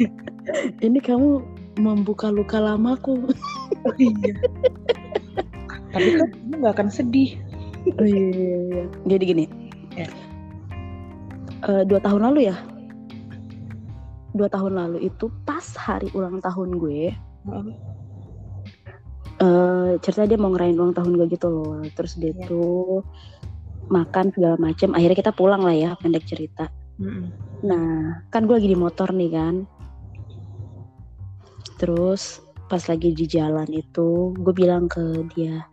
Ini 0.84 0.98
kamu 1.00 1.40
membuka 1.80 2.28
luka 2.28 2.60
lamaku. 2.60 3.32
Oh 3.88 3.94
iya. 3.96 4.36
Tapi 5.94 6.08
kan 6.20 6.28
kamu 6.28 6.54
nggak 6.60 6.74
akan 6.76 6.88
sedih. 6.92 7.40
Oh 7.96 8.04
iya, 8.04 8.24
iya, 8.36 8.58
iya. 8.68 8.84
Jadi 9.08 9.24
gini. 9.24 9.44
Eh, 11.60 11.84
dua 11.84 12.00
tahun 12.00 12.24
lalu 12.32 12.48
ya. 12.48 12.56
Dua 14.32 14.48
tahun 14.48 14.72
lalu 14.78 15.10
itu 15.10 15.28
pas 15.44 15.64
hari 15.76 16.08
ulang 16.16 16.40
tahun 16.40 16.76
gue. 16.80 17.12
Heeh. 17.48 17.74
eh 19.40 19.96
cerita 20.04 20.28
dia 20.28 20.36
mau 20.36 20.52
ngerayain 20.52 20.76
ulang 20.76 20.92
tahun 20.92 21.16
gue 21.16 21.26
gitu 21.32 21.48
loh. 21.48 21.80
Terus 21.96 22.20
dia 22.20 22.32
Iya. 22.36 22.44
tuh 22.44 23.00
makan 23.88 24.32
segala 24.36 24.60
macem. 24.60 24.92
Akhirnya 24.92 25.16
kita 25.16 25.32
pulang 25.32 25.64
lah 25.64 25.72
ya, 25.72 25.90
pendek 25.96 26.28
cerita. 26.28 26.68
Mm-mm. 27.00 27.32
Nah, 27.64 28.20
kan 28.28 28.44
gue 28.44 28.60
lagi 28.60 28.68
di 28.68 28.76
motor 28.76 29.16
nih 29.16 29.32
kan. 29.32 29.64
Terus 31.80 32.44
pas 32.68 32.84
lagi 32.84 33.16
di 33.16 33.24
jalan 33.24 33.66
itu, 33.72 34.36
gue 34.36 34.54
bilang 34.54 34.86
ke 34.86 35.24
dia, 35.32 35.64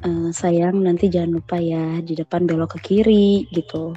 "Eh, 0.00 0.32
sayang 0.32 0.80
nanti 0.80 1.12
jangan 1.12 1.38
lupa 1.38 1.60
ya 1.60 2.00
di 2.00 2.16
depan 2.16 2.48
belok 2.48 2.76
ke 2.76 2.78
kiri 2.88 3.44
gitu. 3.52 3.92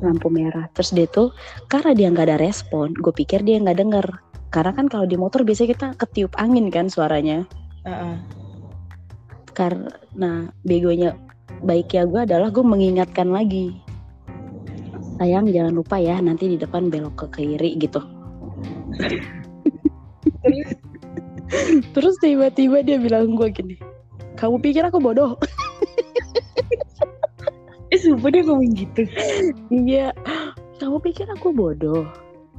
Lampu 0.00 0.28
merah. 0.28 0.68
Terus 0.76 0.90
dia 0.92 1.06
tuh, 1.08 1.32
karena 1.70 1.92
dia 1.96 2.08
nggak 2.12 2.26
ada 2.32 2.38
respon, 2.40 2.92
gue 2.96 3.12
pikir 3.12 3.44
dia 3.44 3.60
nggak 3.60 3.78
denger. 3.78 4.06
Karena 4.50 4.72
kan 4.72 4.86
kalau 4.88 5.04
di 5.04 5.16
motor 5.18 5.42
biasanya 5.42 5.70
kita 5.74 5.86
ketiup 6.00 6.32
angin 6.40 6.72
kan 6.72 6.88
suaranya. 6.88 7.44
Heeh. 7.84 8.16
Karena 9.56 10.48
begonya 10.64 11.16
baiknya 11.64 12.04
gue 12.04 12.20
adalah 12.28 12.48
gue 12.52 12.64
mengingatkan 12.64 13.32
lagi. 13.32 13.76
Sayang 15.16 15.48
jangan 15.48 15.72
lupa 15.72 15.96
ya 15.96 16.20
nanti 16.20 16.52
di 16.52 16.56
depan 16.60 16.92
belok 16.92 17.26
ke 17.26 17.40
kiri 17.40 17.80
gitu. 17.80 18.04
Terus 20.44 20.68
Terus 21.94 22.14
tiba-tiba 22.18 22.82
dia 22.82 22.98
bilang 22.98 23.38
gue 23.38 23.48
gini, 23.54 23.76
kamu 24.34 24.58
pikir 24.60 24.82
aku 24.86 24.98
bodoh? 24.98 25.38
eh 27.94 27.98
sumpah 28.00 28.30
dia 28.32 28.42
ngomong 28.42 28.72
gitu. 28.74 29.02
iya, 29.70 30.10
kamu 30.82 30.98
pikir 31.02 31.26
aku 31.30 31.54
bodoh? 31.54 32.06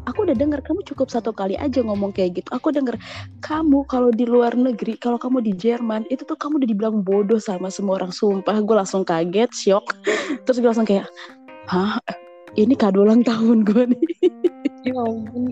Aku 0.07 0.23
udah 0.23 0.39
dengar 0.39 0.63
kamu 0.63 0.87
cukup 0.87 1.11
satu 1.11 1.35
kali 1.35 1.59
aja 1.59 1.83
ngomong 1.83 2.15
kayak 2.15 2.39
gitu. 2.39 2.49
Aku 2.55 2.71
denger 2.71 2.95
kamu 3.43 3.83
kalau 3.91 4.07
di 4.07 4.23
luar 4.23 4.55
negeri, 4.55 4.95
kalau 4.95 5.19
kamu 5.19 5.43
di 5.43 5.51
Jerman, 5.51 6.07
itu 6.07 6.23
tuh 6.23 6.39
kamu 6.39 6.63
udah 6.63 6.69
dibilang 6.71 6.95
bodoh 7.03 7.43
sama 7.43 7.67
semua 7.67 7.99
orang. 7.99 8.15
Sumpah, 8.15 8.55
gue 8.63 8.75
langsung 8.75 9.03
kaget, 9.03 9.51
shock. 9.51 9.83
Terus 10.47 10.63
gue 10.63 10.69
langsung 10.71 10.87
kayak, 10.87 11.11
hah? 11.67 11.99
Ini 12.55 12.71
kado 12.79 13.03
ulang 13.03 13.21
tahun 13.27 13.67
gue 13.67 13.83
nih. 13.91 14.07
Ya 14.87 14.95
ampun. 14.95 15.51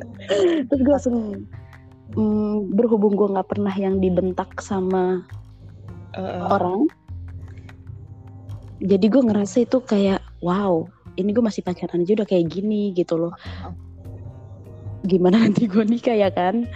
Terus 0.71 0.81
gue 0.87 0.93
langsung 0.95 1.17
mm, 2.15 2.71
berhubung 2.79 3.19
gue 3.19 3.27
nggak 3.35 3.51
pernah 3.51 3.75
yang 3.75 3.99
dibentak 3.99 4.55
sama 4.63 5.27
Heeh. 6.15 6.41
orang 6.47 6.87
jadi 8.83 9.05
gue 9.07 9.21
ngerasa 9.23 9.63
itu 9.63 9.79
kayak 9.79 10.19
wow 10.43 10.83
ini 11.15 11.31
gue 11.31 11.43
masih 11.43 11.63
pacaran 11.63 12.03
aja 12.03 12.13
udah 12.21 12.27
kayak 12.27 12.51
gini 12.51 12.91
gitu 12.91 13.15
loh. 13.15 13.33
Gimana 15.07 15.47
nanti 15.47 15.67
gue 15.67 15.83
nikah 15.87 16.15
ya 16.15 16.29
kan? 16.31 16.67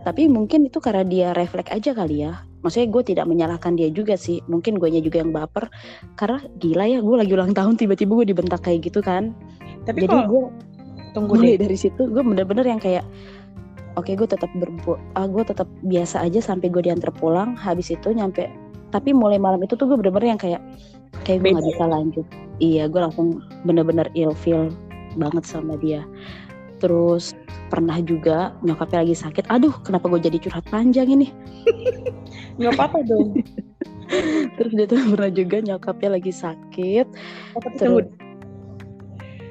Tapi 0.00 0.32
mungkin 0.32 0.64
itu 0.68 0.80
karena 0.80 1.04
dia 1.04 1.28
refleks 1.36 1.72
aja 1.72 1.92
kali 1.92 2.24
ya. 2.24 2.44
Maksudnya 2.60 2.88
gue 2.92 3.02
tidak 3.04 3.26
menyalahkan 3.28 3.76
dia 3.76 3.88
juga 3.92 4.16
sih. 4.16 4.44
Mungkin 4.48 4.76
gue 4.76 4.92
juga 5.00 5.24
yang 5.24 5.32
baper. 5.32 5.68
Karena 6.16 6.40
gila 6.60 6.84
ya 6.88 6.98
gue 7.00 7.16
lagi 7.16 7.32
ulang 7.32 7.52
tahun 7.56 7.80
tiba-tiba 7.80 8.12
gue 8.24 8.26
dibentak 8.32 8.60
kayak 8.64 8.92
gitu 8.92 9.00
kan. 9.00 9.32
Tapi 9.88 10.04
jadi 10.04 10.28
gue 10.28 10.42
tunggu 11.16 11.40
mulai 11.40 11.56
deh. 11.56 11.66
dari 11.66 11.76
situ 11.80 12.06
gue 12.06 12.22
bener-bener 12.22 12.62
yang 12.62 12.78
kayak 12.78 13.02
oke 13.98 14.06
gue 14.06 14.28
tetap 14.30 14.46
berbu 14.54 14.94
ah, 15.18 15.26
gue 15.26 15.42
tetap 15.42 15.66
biasa 15.82 16.22
aja 16.22 16.40
sampai 16.44 16.68
gue 16.68 16.84
diantar 16.84 17.12
pulang. 17.16 17.56
Habis 17.56 17.92
itu 17.96 18.12
nyampe 18.12 18.48
tapi 18.90 19.14
mulai 19.14 19.38
malam 19.38 19.62
itu 19.62 19.74
tuh 19.78 19.86
gue 19.86 19.96
bener-bener 19.98 20.36
yang 20.36 20.40
kayak 20.40 20.62
kayak 21.22 21.42
gue 21.42 21.50
nggak 21.54 21.68
bisa 21.70 21.86
lanjut. 21.86 22.26
Iya 22.60 22.90
gue 22.90 23.00
langsung 23.00 23.42
bener-bener 23.64 24.06
ilfeel 24.14 24.70
banget 25.16 25.44
sama 25.46 25.78
dia. 25.78 26.04
Terus 26.82 27.36
pernah 27.70 27.98
juga 28.02 28.54
nyokapnya 28.66 29.06
lagi 29.06 29.16
sakit. 29.16 29.46
Aduh 29.48 29.72
kenapa 29.86 30.10
gue 30.10 30.20
jadi 30.26 30.38
curhat 30.42 30.66
panjang 30.68 31.08
ini? 31.08 31.30
Nggak 32.58 32.72
apa-apa 32.76 32.98
dong. 33.06 33.38
terus 34.58 34.72
dia 34.74 34.86
tuh 34.90 34.98
pernah 35.14 35.30
juga 35.30 35.56
nyokapnya 35.62 36.18
lagi 36.18 36.32
sakit. 36.34 37.06
Oh, 37.54 37.60
tapi 37.62 37.76
tunggu 37.78 38.00
terus 38.02 38.30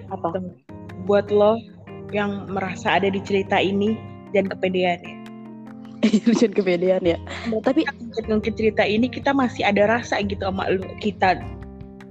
apa? 0.10 0.30
Buat 1.06 1.32
lo 1.32 1.58
yang 2.10 2.50
merasa 2.50 2.98
ada 2.98 3.08
di 3.08 3.22
cerita 3.22 3.62
ini 3.62 3.96
dan 4.34 4.50
kepedean 4.50 5.00
ya. 5.02 5.19
Jangan 6.40 6.54
kepedean 6.56 7.04
ya. 7.04 7.18
Tapi 7.64 7.84
Ngungkit 8.28 8.56
cerita 8.56 8.84
ini 8.88 9.12
kita 9.12 9.36
masih 9.36 9.68
ada 9.68 9.88
rasa 9.88 10.24
gitu 10.24 10.44
sama 10.44 10.72
lu. 10.72 10.84
Kita. 11.04 11.40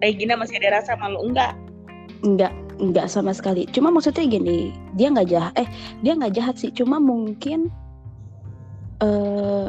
Regina 0.05 0.37
masih 0.37 0.61
ada 0.61 0.81
rasa 0.81 0.95
sama 0.95 1.13
lu? 1.13 1.33
Enggak? 1.33 1.57
enggak 2.19 2.51
nggak 2.79 3.11
sama 3.11 3.35
sekali. 3.35 3.67
Cuma 3.75 3.91
maksudnya 3.91 4.23
gini 4.27 4.71
dia 4.95 5.11
nggak 5.11 5.29
jahat. 5.29 5.53
Eh 5.59 5.69
dia 6.03 6.15
nggak 6.15 6.35
jahat 6.39 6.55
sih. 6.59 6.71
Cuma 6.71 7.03
mungkin 7.03 7.71
eh 9.03 9.69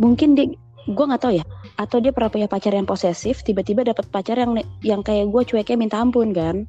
mungkin 0.00 0.32
dia 0.32 0.48
gue 0.88 1.04
nggak 1.04 1.20
tahu 1.20 1.36
ya. 1.36 1.44
Atau 1.76 2.00
dia 2.00 2.12
pernah 2.12 2.32
punya 2.32 2.48
pacar 2.48 2.72
yang 2.72 2.88
posesif 2.88 3.44
tiba-tiba 3.44 3.84
dapat 3.84 4.08
pacar 4.08 4.36
yang 4.40 4.56
yang 4.80 5.04
kayak 5.04 5.28
gue 5.28 5.42
cueknya 5.44 5.76
minta 5.76 6.00
ampun 6.00 6.32
kan? 6.32 6.64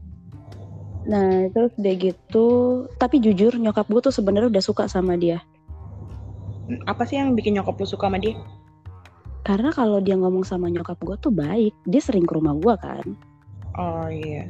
Nah 1.07 1.48
terus 1.55 1.71
dia 1.79 1.95
gitu. 1.95 2.48
Tapi 3.00 3.24
jujur 3.24 3.55
nyokap 3.55 3.88
gue 3.88 4.01
tuh 4.03 4.13
sebenarnya 4.13 4.51
udah 4.51 4.63
suka 4.63 4.83
sama 4.91 5.15
dia 5.15 5.39
Apa 6.87 7.03
sih 7.03 7.19
yang 7.19 7.33
bikin 7.33 7.57
nyokap 7.57 7.75
lu 7.75 7.85
suka 7.85 8.07
sama 8.07 8.17
dia? 8.17 8.37
karena 9.41 9.73
kalau 9.73 9.97
dia 9.97 10.13
ngomong 10.13 10.45
sama 10.45 10.69
nyokap 10.69 11.01
gue 11.01 11.17
tuh 11.17 11.33
baik 11.33 11.73
dia 11.89 11.97
sering 11.97 12.29
ke 12.29 12.33
rumah 12.37 12.53
gue 12.53 12.77
kan 12.77 13.01
Oh 13.73 14.05
iya. 14.05 14.45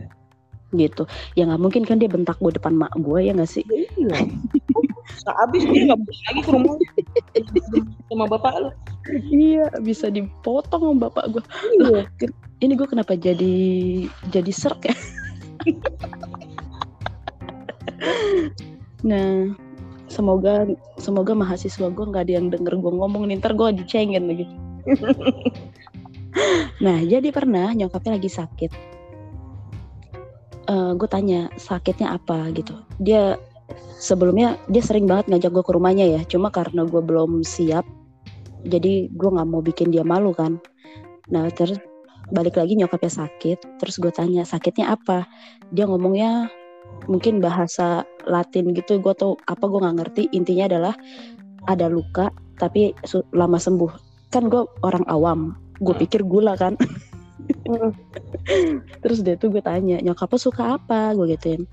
gitu 0.75 1.07
ya 1.31 1.47
nggak 1.47 1.63
mungkin 1.63 1.87
kan 1.87 1.95
dia 1.95 2.11
bentak 2.11 2.35
gue 2.43 2.51
depan 2.51 2.75
mak 2.75 2.91
gue 2.99 3.23
ya 3.23 3.31
nggak 3.31 3.47
sih 3.47 3.63
Iya. 3.95 4.19
Sehabis 5.15 5.63
dia 5.67 5.87
nggak 5.87 5.99
boleh 6.03 6.19
lagi 6.27 6.41
ke 6.43 6.51
rumah 6.51 6.75
sama 8.11 8.25
bapak 8.27 8.51
lu. 8.59 8.69
iya 9.31 9.71
bisa 9.79 10.11
dipotong 10.11 10.91
sama 10.91 11.07
bapak 11.07 11.39
gue 11.39 11.43
Iya. 11.79 12.03
ini 12.59 12.75
gue 12.75 12.87
kenapa 12.87 13.15
jadi 13.15 13.55
jadi 14.27 14.51
serk 14.51 14.91
ya 14.91 14.91
nah 19.07 19.55
semoga 20.11 20.67
semoga 20.99 21.31
mahasiswa 21.31 21.87
gue 21.87 22.05
nggak 22.11 22.27
ada 22.27 22.33
yang 22.35 22.51
denger 22.51 22.75
gue 22.75 22.91
ngomong 22.91 23.31
nih 23.31 23.39
ntar 23.39 23.55
gue 23.55 23.71
dicengin 23.79 24.27
lagi. 24.27 24.45
Nah 26.81 26.97
jadi 27.05 27.29
pernah 27.29 27.69
nyokapnya 27.75 28.17
lagi 28.17 28.31
sakit. 28.31 28.71
Eh 30.71 30.91
gue 30.97 31.09
tanya 31.09 31.51
sakitnya 31.59 32.17
apa? 32.17 32.49
gitu. 32.55 32.73
Dia 32.97 33.37
sebelumnya 34.01 34.57
dia 34.67 34.81
sering 34.81 35.05
banget 35.05 35.29
ngajak 35.29 35.51
gue 35.53 35.63
ke 35.63 35.71
rumahnya 35.77 36.05
ya 36.09 36.21
cuma 36.25 36.49
karena 36.49 36.83
gue 36.89 36.99
belum 36.99 37.45
siap 37.45 37.85
jadi 38.65 39.07
gue 39.13 39.29
nggak 39.31 39.47
mau 39.47 39.61
bikin 39.61 39.93
dia 39.93 40.01
malu 40.01 40.33
kan. 40.33 40.57
Nah 41.29 41.47
terus 41.53 41.77
balik 42.31 42.57
lagi 42.57 42.79
nyokapnya 42.79 43.11
sakit 43.11 43.77
terus 43.77 44.01
gue 44.01 44.09
tanya 44.09 44.41
sakitnya 44.47 44.95
apa? 44.95 45.29
Dia 45.69 45.85
ngomongnya 45.85 46.49
mungkin 47.09 47.41
bahasa 47.41 48.05
Latin 48.29 48.71
gitu 48.77 49.01
gue 49.01 49.13
tau 49.17 49.33
apa 49.49 49.65
gue 49.65 49.79
nggak 49.81 49.97
ngerti 49.97 50.23
intinya 50.31 50.69
adalah 50.69 50.95
ada 51.69 51.89
luka 51.89 52.29
tapi 52.61 52.93
lama 53.33 53.57
sembuh. 53.57 53.91
Kan 54.29 54.47
gue 54.47 54.63
orang 54.85 55.05
awam 55.09 55.57
gue 55.81 55.95
pikir 55.97 56.21
gula 56.21 56.53
kan. 56.53 56.77
Terus 59.01 59.25
dia 59.25 59.35
tuh 59.35 59.49
gue 59.49 59.63
tanya 59.65 59.97
nyokap 59.99 60.29
lo 60.29 60.39
suka 60.39 60.77
apa? 60.77 61.17
Gue 61.17 61.33
gituin. 61.33 61.65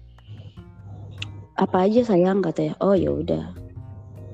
Apa 1.61 1.85
aja 1.85 2.09
sayang 2.09 2.41
katanya. 2.41 2.75
Oh 2.81 2.97
ya 2.97 3.13
udah. 3.13 3.53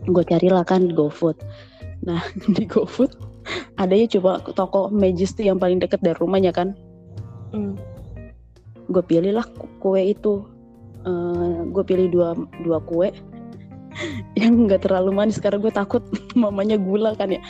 Gue 0.06 0.24
carilah 0.24 0.62
kan 0.62 0.94
GoFood. 0.94 1.36
Nah 2.06 2.22
di 2.56 2.64
GoFood 2.64 3.34
adanya 3.76 4.06
cuma 4.08 4.40
toko 4.40 4.88
Majesty 4.88 5.50
yang 5.50 5.60
paling 5.60 5.82
deket 5.82 6.00
dari 6.00 6.16
rumahnya 6.16 6.54
kan. 6.54 6.72
Hmm. 7.54 7.78
gue 8.84 9.00
pilih 9.00 9.32
lah 9.32 9.46
ku- 9.48 9.70
kue 9.80 10.12
itu 10.12 10.44
gue 11.74 11.84
pilih 11.84 12.06
dua 12.08 12.28
dua 12.64 12.78
kue 12.80 13.12
yang 14.40 14.66
nggak 14.66 14.86
terlalu 14.86 15.14
manis 15.14 15.38
karena 15.38 15.58
gue 15.60 15.72
takut 15.72 16.02
mamanya 16.38 16.78
gula 16.78 17.14
kan 17.14 17.34
ya. 17.34 17.40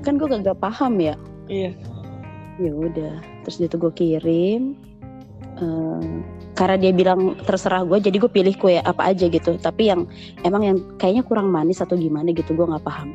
Kan 0.00 0.16
gue 0.16 0.26
gak 0.26 0.60
paham 0.60 0.96
ya. 0.96 1.14
Iya. 1.50 1.74
ya 2.60 2.72
udah 2.76 3.14
terus 3.42 3.56
dia 3.56 3.68
tuh 3.72 3.88
gue 3.88 3.92
kirim. 3.96 4.76
Eh, 5.60 6.04
karena 6.56 6.76
dia 6.76 6.92
bilang 6.92 7.36
terserah 7.48 7.84
gue 7.84 8.00
jadi 8.00 8.16
gue 8.20 8.30
pilih 8.30 8.54
kue 8.56 8.80
apa 8.80 9.12
aja 9.12 9.26
gitu. 9.28 9.56
Tapi 9.60 9.90
yang 9.90 10.06
emang 10.44 10.62
yang 10.64 10.78
kayaknya 10.96 11.24
kurang 11.24 11.48
manis 11.52 11.82
atau 11.82 11.96
gimana 11.96 12.32
gitu 12.32 12.52
gue 12.52 12.66
nggak 12.68 12.84
paham. 12.84 13.12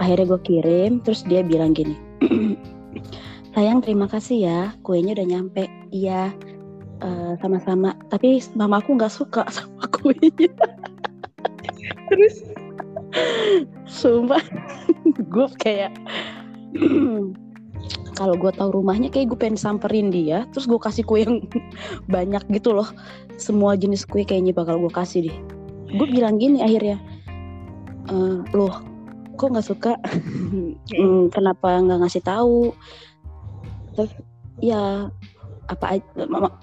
Akhirnya 0.00 0.36
gue 0.36 0.40
kirim 0.42 1.00
terus 1.04 1.22
dia 1.28 1.44
bilang 1.44 1.76
gini 1.76 1.92
sayang 3.52 3.84
terima 3.84 4.08
kasih 4.08 4.38
ya 4.46 4.60
kuenya 4.84 5.16
udah 5.16 5.26
nyampe. 5.26 5.64
Iya 5.90 6.30
eh, 7.02 7.32
sama-sama. 7.40 7.96
Tapi 8.08 8.40
mamaku 8.56 8.96
nggak 8.96 9.12
suka 9.12 9.42
sama 9.56 9.84
kuenya 9.90 10.50
Terus? 12.10 12.36
Sumpah. 13.86 14.42
Gue 15.30 15.46
kayak 15.58 15.94
kalau 18.18 18.34
gue 18.36 18.52
tahu 18.52 18.82
rumahnya 18.82 19.08
kayak 19.08 19.32
gue 19.32 19.38
pengen 19.40 19.56
samperin 19.56 20.12
dia 20.12 20.44
terus 20.52 20.68
gue 20.68 20.76
kasih 20.76 21.02
kue 21.08 21.24
yang 21.24 21.40
banyak 22.14 22.42
gitu 22.52 22.74
loh. 22.76 22.88
Semua 23.40 23.74
jenis 23.74 24.04
kue 24.04 24.22
kayaknya 24.26 24.52
bakal 24.52 24.78
gue 24.78 24.92
kasih 24.92 25.30
deh. 25.30 25.36
Gue 25.96 26.06
bilang 26.06 26.38
gini 26.38 26.62
akhirnya 26.62 27.00
"Eh, 28.10 28.38
loh 28.54 28.74
kok 29.40 29.50
nggak 29.56 29.66
suka? 29.66 29.92
Hmm, 30.90 31.30
kenapa 31.32 31.80
nggak 31.80 32.04
ngasih 32.04 32.22
tahu? 32.26 32.74
Terus 33.96 34.12
ya 34.60 35.08
apa 35.70 36.02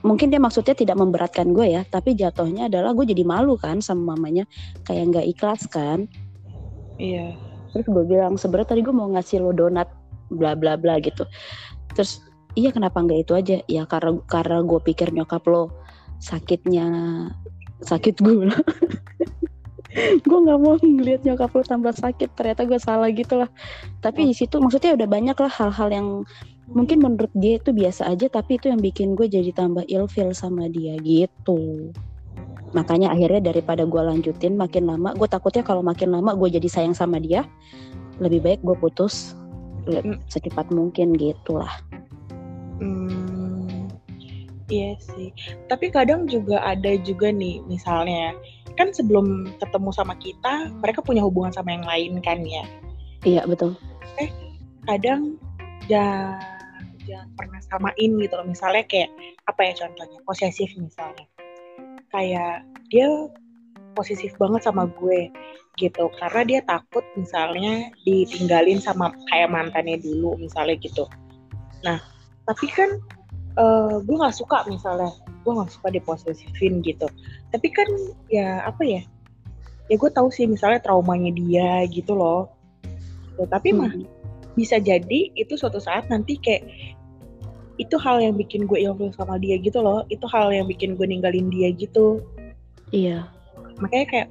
mungkin 0.04 0.28
dia 0.28 0.36
maksudnya 0.36 0.76
tidak 0.76 1.00
memberatkan 1.00 1.56
gue 1.56 1.80
ya 1.80 1.88
tapi 1.88 2.12
jatuhnya 2.12 2.68
adalah 2.68 2.92
gue 2.92 3.08
jadi 3.08 3.24
malu 3.24 3.56
kan 3.56 3.80
sama 3.80 4.14
mamanya 4.14 4.44
kayak 4.84 5.16
nggak 5.16 5.28
ikhlas 5.32 5.64
kan. 5.72 6.12
Iya. 6.98 7.38
terus 7.72 7.88
gue 7.94 8.06
bilang 8.10 8.42
sebenarnya 8.42 8.74
tadi 8.74 8.82
gue 8.82 8.96
mau 8.96 9.06
ngasih 9.14 9.38
lo 9.44 9.54
donat 9.54 9.88
bla 10.34 10.58
bla 10.58 10.76
bla 10.76 11.00
gitu. 11.00 11.24
Terus 11.96 12.26
iya 12.58 12.74
kenapa 12.74 13.00
nggak 13.00 13.20
itu 13.24 13.34
aja? 13.38 13.58
Ya 13.70 13.88
karena 13.88 14.18
karena 14.28 14.66
gue 14.66 14.80
pikir 14.82 15.14
nyokap 15.16 15.46
lo 15.48 15.72
sakitnya 16.20 16.88
sakit 17.86 18.20
gula 18.26 18.58
gue 19.98 20.40
nggak 20.46 20.60
mau 20.62 20.78
ngeliat 20.78 21.22
nyokap 21.26 21.50
lo 21.54 21.64
tambah 21.66 21.94
sakit 21.94 22.34
ternyata 22.38 22.66
gue 22.70 22.80
salah 22.82 23.10
gitu 23.10 23.38
lah 23.38 23.50
tapi 24.02 24.30
di 24.30 24.34
situ 24.34 24.58
maksudnya 24.62 24.94
udah 24.94 25.08
banyak 25.10 25.38
lah 25.38 25.52
hal-hal 25.54 25.90
yang 25.90 26.08
mungkin 26.68 27.00
menurut 27.00 27.32
dia 27.32 27.60
itu 27.60 27.72
biasa 27.72 28.12
aja 28.12 28.28
tapi 28.28 28.60
itu 28.60 28.68
yang 28.68 28.80
bikin 28.84 29.16
gue 29.16 29.28
jadi 29.28 29.52
tambah 29.56 29.88
ilfeel 29.88 30.36
sama 30.36 30.68
dia 30.68 31.00
gitu 31.00 31.92
makanya 32.76 33.16
akhirnya 33.16 33.40
daripada 33.52 33.88
gue 33.88 34.02
lanjutin 34.04 34.60
makin 34.60 34.84
lama 34.92 35.16
gue 35.16 35.28
takutnya 35.32 35.64
kalau 35.64 35.80
makin 35.80 36.12
lama 36.12 36.36
gue 36.36 36.60
jadi 36.60 36.68
sayang 36.68 36.92
sama 36.92 37.18
dia 37.24 37.48
lebih 38.20 38.44
baik 38.44 38.60
gue 38.64 38.76
putus 38.76 39.36
Hmm. 39.88 40.20
secepat 40.28 40.68
mungkin 40.68 41.16
gitu 41.16 41.64
lah 41.64 41.72
Hmm, 42.78 43.88
iya 44.68 44.94
sih. 45.00 45.32
Tapi 45.66 45.90
kadang 45.90 46.28
juga 46.30 46.60
ada 46.62 46.94
juga 47.02 47.32
nih, 47.32 47.64
misalnya 47.66 48.36
kan 48.78 48.94
sebelum 48.94 49.48
ketemu 49.58 49.90
sama 49.96 50.14
kita, 50.20 50.70
mereka 50.84 51.02
punya 51.02 51.24
hubungan 51.26 51.50
sama 51.50 51.74
yang 51.74 51.88
lain 51.88 52.20
kan 52.22 52.44
ya. 52.46 52.68
iya 53.24 53.42
betul 53.48 53.74
Kadang 54.84 55.40
jangan 55.88 56.57
jangan 57.08 57.30
pernah 57.40 57.62
samain 57.64 58.12
gitu 58.20 58.34
loh. 58.36 58.48
Misalnya 58.48 58.84
kayak 58.86 59.10
apa 59.48 59.62
ya 59.64 59.74
contohnya 59.88 60.20
posesif 60.28 60.70
misalnya. 60.76 61.26
Kayak 62.12 62.68
dia 62.92 63.08
posesif 63.98 64.38
banget 64.38 64.62
sama 64.68 64.86
gue 65.00 65.32
gitu 65.78 66.10
karena 66.22 66.42
dia 66.46 66.60
takut 66.66 67.06
misalnya 67.18 67.90
ditinggalin 68.06 68.82
sama 68.82 69.14
kayak 69.34 69.50
mantannya 69.50 69.98
dulu 69.98 70.38
misalnya 70.38 70.78
gitu. 70.82 71.10
Nah 71.82 71.98
tapi 72.46 72.70
kan 72.70 73.02
eh, 73.58 73.96
gue 74.06 74.16
nggak 74.16 74.38
suka 74.38 74.66
misalnya 74.70 75.10
gue 75.42 75.52
nggak 75.54 75.72
suka 75.74 75.90
diposesifin 75.94 76.84
gitu. 76.86 77.10
Tapi 77.50 77.68
kan 77.74 77.90
ya 78.30 78.66
apa 78.66 78.84
ya? 78.86 79.02
Ya 79.88 79.96
gue 79.96 80.12
tahu 80.12 80.28
sih 80.30 80.46
misalnya 80.46 80.84
traumanya 80.84 81.32
dia 81.32 81.86
gitu 81.88 82.14
loh. 82.14 82.52
Gitu. 83.34 83.48
Tapi 83.48 83.70
mah 83.74 83.90
Hmm. 83.94 84.06
bisa 84.58 84.82
jadi 84.82 85.30
itu 85.38 85.54
suatu 85.54 85.78
saat 85.78 86.10
nanti 86.10 86.42
kayak 86.42 86.66
itu 87.78 87.96
hal 88.02 88.18
yang 88.18 88.34
bikin 88.34 88.66
gue 88.66 88.82
ilfil 88.82 89.14
sama 89.14 89.38
dia 89.38 89.58
gitu 89.62 89.82
loh. 89.82 90.02
Itu 90.10 90.26
hal 90.30 90.50
yang 90.50 90.66
bikin 90.66 90.98
gue 90.98 91.06
ninggalin 91.06 91.54
dia 91.54 91.70
gitu. 91.74 92.26
Iya. 92.90 93.30
Makanya 93.78 94.06
kayak 94.10 94.30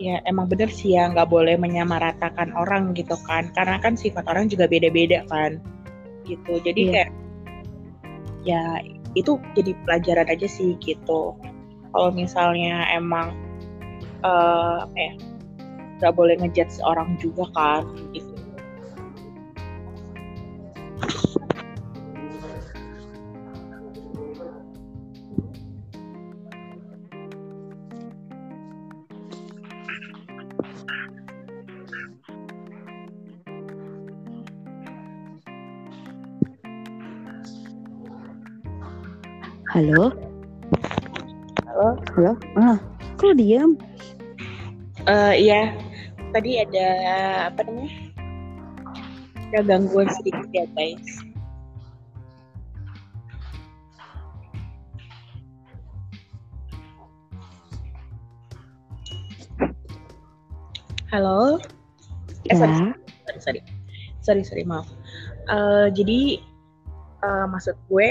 ya 0.00 0.18
emang 0.24 0.48
bener 0.48 0.72
sih 0.72 0.96
ya 0.96 1.12
nggak 1.12 1.28
boleh 1.28 1.54
menyamaratakan 1.60 2.56
orang 2.56 2.96
gitu 2.96 3.14
kan. 3.28 3.52
Karena 3.52 3.76
kan 3.78 3.94
sifat 3.94 4.24
orang 4.24 4.48
juga 4.48 4.64
beda-beda 4.64 5.24
kan. 5.28 5.60
Gitu. 6.24 6.52
Jadi 6.64 6.80
Iya. 6.88 6.92
kayak 6.92 7.10
ya 8.42 8.62
itu 9.12 9.36
jadi 9.52 9.76
pelajaran 9.84 10.28
aja 10.32 10.48
sih 10.48 10.80
gitu. 10.80 11.36
Kalau 11.92 12.10
misalnya 12.10 12.88
emang 12.88 13.36
eh 14.24 14.76
apa 14.80 14.96
ya 14.96 15.12
nggak 16.00 16.14
boleh 16.16 16.40
ngejudge 16.40 16.80
orang 16.88 17.20
juga 17.20 17.44
kan. 17.52 17.84
Gitu 18.16 18.31
halo 39.92 40.08
Halo? 41.68 41.88
Halo? 42.16 42.32
Ah, 42.56 42.80
kok 43.20 43.36
diam? 43.36 43.76
Eh 45.04 45.34
iya, 45.36 45.76
tadi 46.32 46.64
ada 46.64 46.86
apa 47.52 47.60
namanya? 47.68 47.92
Ada 49.52 49.60
gangguan 49.68 50.08
sedikit 50.16 50.48
ya 50.48 50.64
guys. 50.72 51.04
Halo? 61.12 61.60
Eh, 62.48 62.56
sorry, 62.56 62.72
Ya. 62.72 62.96
sorry, 63.28 63.40
sorry, 63.44 63.60
sorry, 64.24 64.42
sorry, 64.48 64.64
maaf. 64.64 64.88
Eh, 65.52 65.86
jadi 65.92 66.40
eh, 67.22 67.46
maksud 67.52 67.76
gue, 67.92 68.08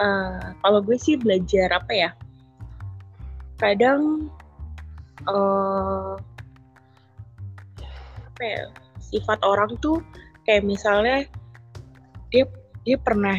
eh, 0.00 0.56
kalau 0.64 0.80
gue 0.80 0.96
sih 0.96 1.20
belajar 1.20 1.70
apa 1.76 1.92
ya? 1.92 2.10
Kadang 3.60 4.32
eh 5.28 6.12
apa 8.24 8.42
ya? 8.42 8.62
Sifat 9.00 9.42
orang 9.44 9.76
tuh 9.84 10.00
kayak 10.48 10.64
misalnya 10.64 11.28
dia 12.32 12.48
dia 12.88 12.96
pernah 12.96 13.36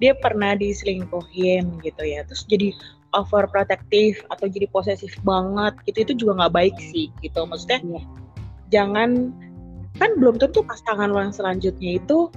dia 0.00 0.16
pernah 0.16 0.56
diselingkuhin 0.56 1.82
gitu 1.84 2.02
ya, 2.06 2.24
terus 2.24 2.46
jadi 2.48 2.72
overprotective 3.14 4.22
atau 4.30 4.46
jadi 4.46 4.66
posesif 4.70 5.18
banget 5.26 5.74
gitu 5.86 5.98
itu 6.06 6.12
juga 6.24 6.46
nggak 6.46 6.54
baik 6.54 6.76
sih 6.78 7.10
gitu 7.22 7.42
maksudnya 7.46 7.82
Iya. 7.82 8.02
jangan 8.70 9.34
kan 9.98 10.10
belum 10.16 10.38
tentu 10.38 10.62
pasangan 10.62 11.10
lo 11.10 11.18
yang 11.20 11.34
selanjutnya 11.34 11.98
itu 11.98 12.30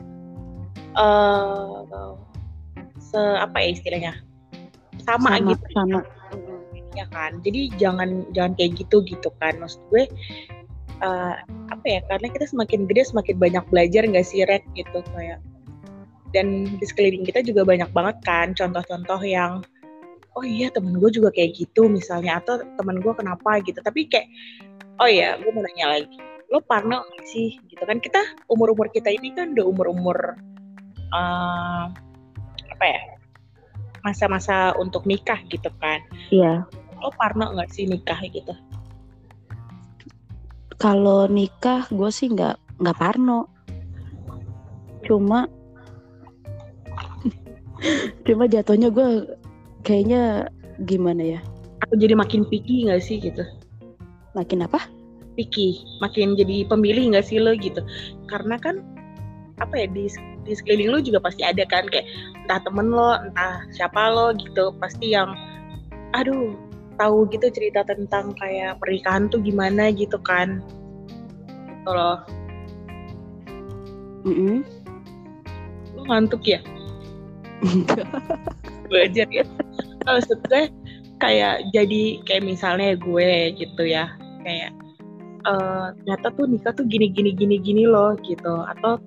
eh 0.98 1.78
se 3.14 3.22
apa 3.38 3.62
ya 3.62 3.70
istilahnya 3.78 4.14
sama, 5.06 5.38
Sama, 5.38 5.52
gitu. 5.54 5.66
sama. 5.76 6.02
ya 6.94 7.06
kan? 7.10 7.42
Jadi 7.42 7.74
jangan 7.82 8.30
jangan 8.38 8.54
kayak 8.54 8.78
gitu 8.78 9.02
gitu 9.06 9.30
kan. 9.42 9.58
Maksud 9.58 9.82
gue 9.90 10.06
eh, 11.02 11.36
apa 11.70 11.86
ya? 11.86 12.00
Karena 12.06 12.28
kita 12.30 12.46
semakin 12.50 12.86
gede 12.86 13.10
semakin 13.10 13.36
banyak 13.42 13.64
belajar 13.74 14.06
nggak 14.06 14.26
sih 14.26 14.46
Red? 14.46 14.64
Gitu 14.78 15.02
kayak. 15.14 15.42
Dan 16.34 16.78
di 16.78 16.86
sekeliling 16.86 17.26
kita 17.26 17.46
juga 17.46 17.62
banyak 17.66 17.90
banget 17.94 18.18
kan 18.26 18.58
contoh-contoh 18.58 19.22
yang 19.22 19.62
oh 20.34 20.42
iya 20.42 20.74
temen 20.74 20.98
gue 20.98 21.14
juga 21.14 21.30
kayak 21.30 21.54
gitu 21.62 21.86
misalnya 21.86 22.42
atau 22.42 22.62
temen 22.78 23.02
gue 23.02 23.14
kenapa? 23.14 23.62
gitu. 23.66 23.82
Tapi 23.82 24.06
kayak 24.10 24.30
oh 25.02 25.10
iya 25.10 25.38
gue 25.42 25.50
mau 25.50 25.66
nanya 25.66 25.98
lagi. 26.00 26.18
Lo 26.54 26.62
parno 26.62 27.02
sih? 27.26 27.58
Gitu 27.70 27.82
kan. 27.82 27.98
Kita 27.98 28.22
umur 28.54 28.74
umur 28.78 28.94
kita 28.94 29.10
ini 29.10 29.34
kan 29.34 29.58
udah 29.58 29.66
umur 29.66 29.88
umur 29.90 30.18
apa 32.74 32.86
ya 32.86 33.02
masa-masa 34.02 34.74
untuk 34.76 35.06
nikah 35.06 35.40
gitu 35.48 35.70
kan 35.80 36.02
Iya. 36.28 36.66
lo 37.00 37.10
parno 37.16 37.54
nggak 37.54 37.70
sih 37.70 37.86
nikah 37.86 38.18
gitu 38.26 38.52
Kalau 40.76 41.32
nikah 41.32 41.88
gue 41.88 42.12
sih 42.12 42.28
nggak 42.28 42.60
nggak 42.84 42.98
parno. 43.00 43.48
Cuma 45.08 45.48
cuma 48.28 48.44
jatuhnya 48.48 48.92
gue 48.92 49.32
kayaknya 49.82 50.52
gimana 50.84 51.38
ya? 51.38 51.42
atau 51.80 52.00
jadi 52.00 52.16
makin 52.16 52.48
picky 52.48 52.88
nggak 52.88 53.00
sih 53.00 53.20
gitu 53.20 53.44
Makin 54.36 54.64
apa? 54.64 54.80
picky 55.36 55.84
makin 56.00 56.36
jadi 56.36 56.64
pemilih 56.68 57.12
nggak 57.12 57.26
sih 57.26 57.40
lo 57.40 57.52
gitu 57.56 57.80
karena 58.28 58.56
kan 58.56 58.80
apa 59.62 59.86
ya 59.86 59.88
di, 59.90 60.10
di 60.46 60.54
sekeliling 60.54 60.90
lo 60.90 61.00
juga 61.04 61.22
pasti 61.22 61.46
ada 61.46 61.62
kan 61.70 61.86
kayak 61.90 62.10
entah 62.46 62.60
temen 62.66 62.90
lo 62.90 63.18
entah 63.22 63.62
siapa 63.70 64.10
lo 64.10 64.34
gitu 64.34 64.74
pasti 64.82 65.14
yang 65.14 65.34
aduh 66.14 66.58
tahu 66.98 67.26
gitu 67.30 67.50
cerita 67.50 67.82
tentang 67.86 68.38
kayak 68.38 68.78
pernikahan 68.78 69.30
tuh 69.30 69.42
gimana 69.42 69.90
gitu 69.94 70.18
kan. 70.22 70.62
Gitu 71.70 71.90
loh. 71.90 72.22
Mm-mm. 74.24 74.64
lo 76.00 76.02
ngantuk 76.08 76.44
ya? 76.48 76.64
Belajar 78.88 79.28
ya. 79.38 79.44
Kalau 80.04 80.20
maksud 80.20 80.40
gue 80.48 80.64
kayak 81.20 81.64
jadi 81.72 82.02
kayak 82.28 82.44
misalnya 82.44 82.96
gue 83.00 83.56
gitu 83.56 83.84
ya 83.88 84.12
kayak 84.44 84.72
eh 85.44 85.86
ternyata 86.00 86.28
tuh 86.40 86.48
nikah 86.48 86.72
tuh 86.72 86.88
gini 86.88 87.12
gini 87.12 87.36
gini 87.36 87.60
gini 87.60 87.84
loh 87.84 88.16
gitu. 88.24 88.64
Atau 88.64 89.00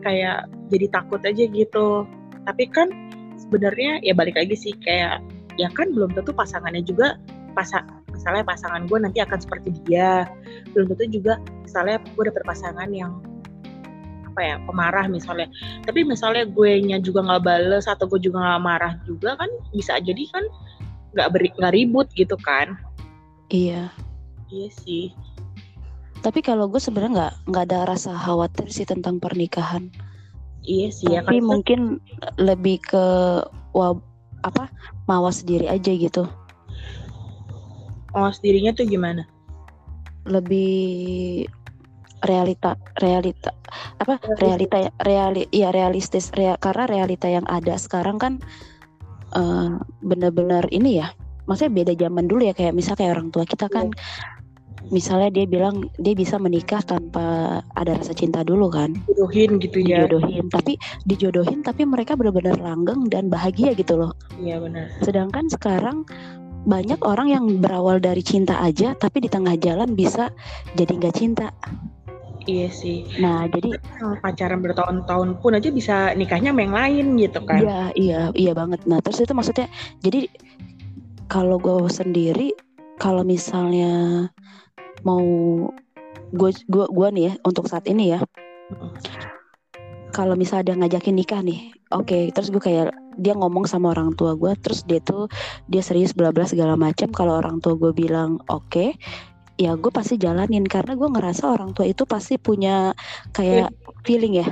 kayak 0.00 0.48
jadi 0.72 0.86
takut 0.90 1.20
aja 1.22 1.44
gitu. 1.46 2.04
Tapi 2.44 2.64
kan 2.72 2.88
sebenarnya 3.36 4.00
ya 4.04 4.12
balik 4.16 4.36
lagi 4.36 4.56
sih 4.56 4.74
kayak 4.84 5.20
ya 5.56 5.68
kan 5.72 5.92
belum 5.92 6.12
tentu 6.16 6.32
pasangannya 6.32 6.84
juga 6.84 7.20
pasa 7.52 7.82
misalnya 8.14 8.46
pasangan 8.46 8.86
gue 8.86 8.98
nanti 9.00 9.18
akan 9.20 9.38
seperti 9.40 9.70
dia. 9.84 10.28
Belum 10.72 10.92
tentu 10.94 11.20
juga 11.20 11.40
misalnya 11.64 12.00
gue 12.00 12.24
dapet 12.26 12.42
pasangan 12.44 12.88
yang 12.92 13.20
apa 14.30 14.40
ya 14.40 14.56
pemarah 14.62 15.06
misalnya. 15.10 15.50
Tapi 15.84 16.06
misalnya 16.06 16.46
gue 16.46 16.70
nya 16.86 17.02
juga 17.02 17.26
nggak 17.26 17.42
bales 17.42 17.84
atau 17.90 18.06
gue 18.06 18.20
juga 18.22 18.40
nggak 18.40 18.62
marah 18.62 18.94
juga 19.04 19.34
kan 19.36 19.50
bisa 19.74 19.98
jadi 19.98 20.24
kan 20.30 20.44
nggak 21.16 21.28
beri 21.34 21.48
nggak 21.58 21.74
ribut 21.74 22.06
gitu 22.14 22.38
kan. 22.40 22.78
Iya. 23.50 23.90
iya 24.50 24.68
sih 24.70 25.10
Tapi 26.20 26.44
kalau 26.44 26.68
gue 26.68 26.76
sebenarnya 26.76 27.12
nggak 27.16 27.34
nggak 27.48 27.64
ada 27.70 27.78
rasa 27.88 28.12
khawatir 28.12 28.68
sih 28.68 28.84
tentang 28.84 29.16
pernikahan. 29.16 29.88
iya 30.62 30.92
sih 30.92 31.08
ya 31.08 31.24
Tapi 31.24 31.40
kan 31.40 31.44
mungkin 31.48 31.80
lebih 32.36 32.84
ke 32.84 33.04
wah, 33.72 33.96
apa 34.44 34.68
mawas 35.08 35.40
diri 35.42 35.64
aja 35.66 35.88
gitu. 35.90 36.28
mawas 38.10 38.42
dirinya 38.42 38.74
tuh 38.74 38.84
gimana 38.84 39.22
Lebih 40.26 41.46
realita 42.20 42.76
realita 43.00 43.56
apa 43.96 44.20
realita 44.36 44.76
ya- 44.76 44.92
reali 45.00 45.48
ya 45.48 45.72
realistis 45.72 46.28
rea- 46.36 46.60
karena 46.60 46.84
realita 46.84 47.32
yang 47.32 47.48
ada 47.48 47.80
sekarang 47.80 48.20
kan 48.20 48.36
eh, 49.32 49.70
benar-benar 50.04 50.68
ini 50.68 51.00
ya 51.00 51.16
maksudnya 51.48 51.72
beda 51.80 51.92
zaman 51.96 52.28
dulu 52.28 52.44
ya 52.44 52.52
kayak 52.52 52.76
misal 52.76 52.92
kayak 52.92 53.16
orang 53.16 53.32
tua 53.32 53.48
kita 53.48 53.72
kan 53.72 53.88
misalnya 54.88 55.28
dia 55.28 55.44
bilang 55.44 55.92
dia 56.00 56.16
bisa 56.16 56.40
menikah 56.40 56.80
tanpa 56.80 57.60
ada 57.76 58.00
rasa 58.00 58.16
cinta 58.16 58.40
dulu 58.40 58.72
kan? 58.72 58.96
Jodohin 59.12 59.60
gitu 59.60 59.84
ya. 59.84 60.08
Dijodohin. 60.08 60.48
Tapi 60.48 60.72
dijodohin 61.04 61.60
tapi 61.60 61.84
mereka 61.84 62.16
benar-benar 62.16 62.56
langgeng 62.56 63.04
dan 63.12 63.28
bahagia 63.28 63.76
gitu 63.76 64.00
loh. 64.00 64.16
Iya 64.40 64.64
benar. 64.64 64.88
Sedangkan 65.04 65.52
sekarang 65.52 66.08
banyak 66.64 67.00
orang 67.04 67.28
yang 67.32 67.44
berawal 67.60 67.96
dari 68.00 68.20
cinta 68.20 68.60
aja 68.60 68.92
tapi 68.96 69.24
di 69.24 69.28
tengah 69.32 69.56
jalan 69.60 69.92
bisa 69.92 70.32
jadi 70.76 70.92
nggak 70.96 71.16
cinta. 71.16 71.48
Iya 72.48 72.68
sih. 72.72 73.04
Nah 73.20 73.44
jadi 73.52 73.76
pacaran 74.24 74.64
bertahun-tahun 74.64 75.44
pun 75.44 75.52
aja 75.56 75.68
bisa 75.68 76.16
nikahnya 76.16 76.56
sama 76.56 76.60
yang 76.64 76.74
lain 76.76 77.06
gitu 77.20 77.40
kan. 77.44 77.60
Iya 77.60 77.80
iya 77.96 78.20
iya 78.32 78.52
banget. 78.56 78.80
Nah 78.88 79.04
terus 79.04 79.20
itu 79.20 79.32
maksudnya 79.36 79.68
jadi 80.00 80.24
kalau 81.28 81.60
gue 81.60 81.86
sendiri 81.86 82.50
kalau 83.00 83.24
misalnya 83.24 84.28
mau 85.06 85.24
gue 86.30 86.50
gua 86.70 86.86
gua 86.90 87.08
nih 87.10 87.30
ya 87.30 87.32
untuk 87.42 87.66
saat 87.66 87.86
ini 87.90 88.14
ya. 88.14 88.20
Kalau 90.10 90.34
misalnya 90.34 90.74
dia 90.74 90.76
ngajakin 90.80 91.14
nikah 91.16 91.40
nih 91.42 91.70
oke 91.90 92.30
terus 92.30 92.54
gue 92.54 92.62
kayak 92.62 92.94
dia 93.18 93.34
ngomong 93.34 93.66
sama 93.66 93.90
orang 93.90 94.14
tua 94.14 94.38
gue 94.38 94.54
terus 94.62 94.86
dia 94.86 95.02
tuh 95.02 95.26
dia 95.66 95.82
serius 95.82 96.14
bla 96.14 96.30
bla 96.30 96.46
segala 96.46 96.78
macam 96.78 97.10
kalau 97.10 97.42
orang 97.42 97.58
tua 97.58 97.74
gue 97.74 97.90
bilang 97.90 98.38
oke 98.46 98.94
ya 99.60 99.76
gue 99.76 99.92
pasti 99.92 100.16
jalanin. 100.16 100.64
Karena 100.64 100.96
gue 100.96 101.04
ngerasa 101.04 101.44
orang 101.52 101.76
tua 101.76 101.84
itu 101.84 102.08
pasti 102.08 102.40
punya 102.40 102.96
kayak 103.36 103.68
feeling 104.08 104.40
ya. 104.40 104.48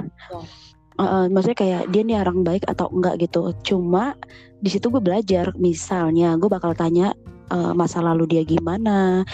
Maksudnya 1.32 1.56
kayak 1.56 1.82
dia 1.88 2.02
nih 2.04 2.20
orang 2.20 2.44
baik 2.44 2.68
atau 2.68 2.92
enggak 2.92 3.24
gitu. 3.24 3.56
Cuma 3.64 4.12
di 4.60 4.68
situ 4.68 4.92
gue 4.92 5.00
belajar. 5.00 5.56
Misalnya 5.56 6.36
gue 6.36 6.50
bakal 6.52 6.76
tanya 6.76 7.16
eh, 7.48 7.72
masa 7.72 8.04
lalu 8.04 8.28
dia 8.28 8.42
gimana 8.44 9.24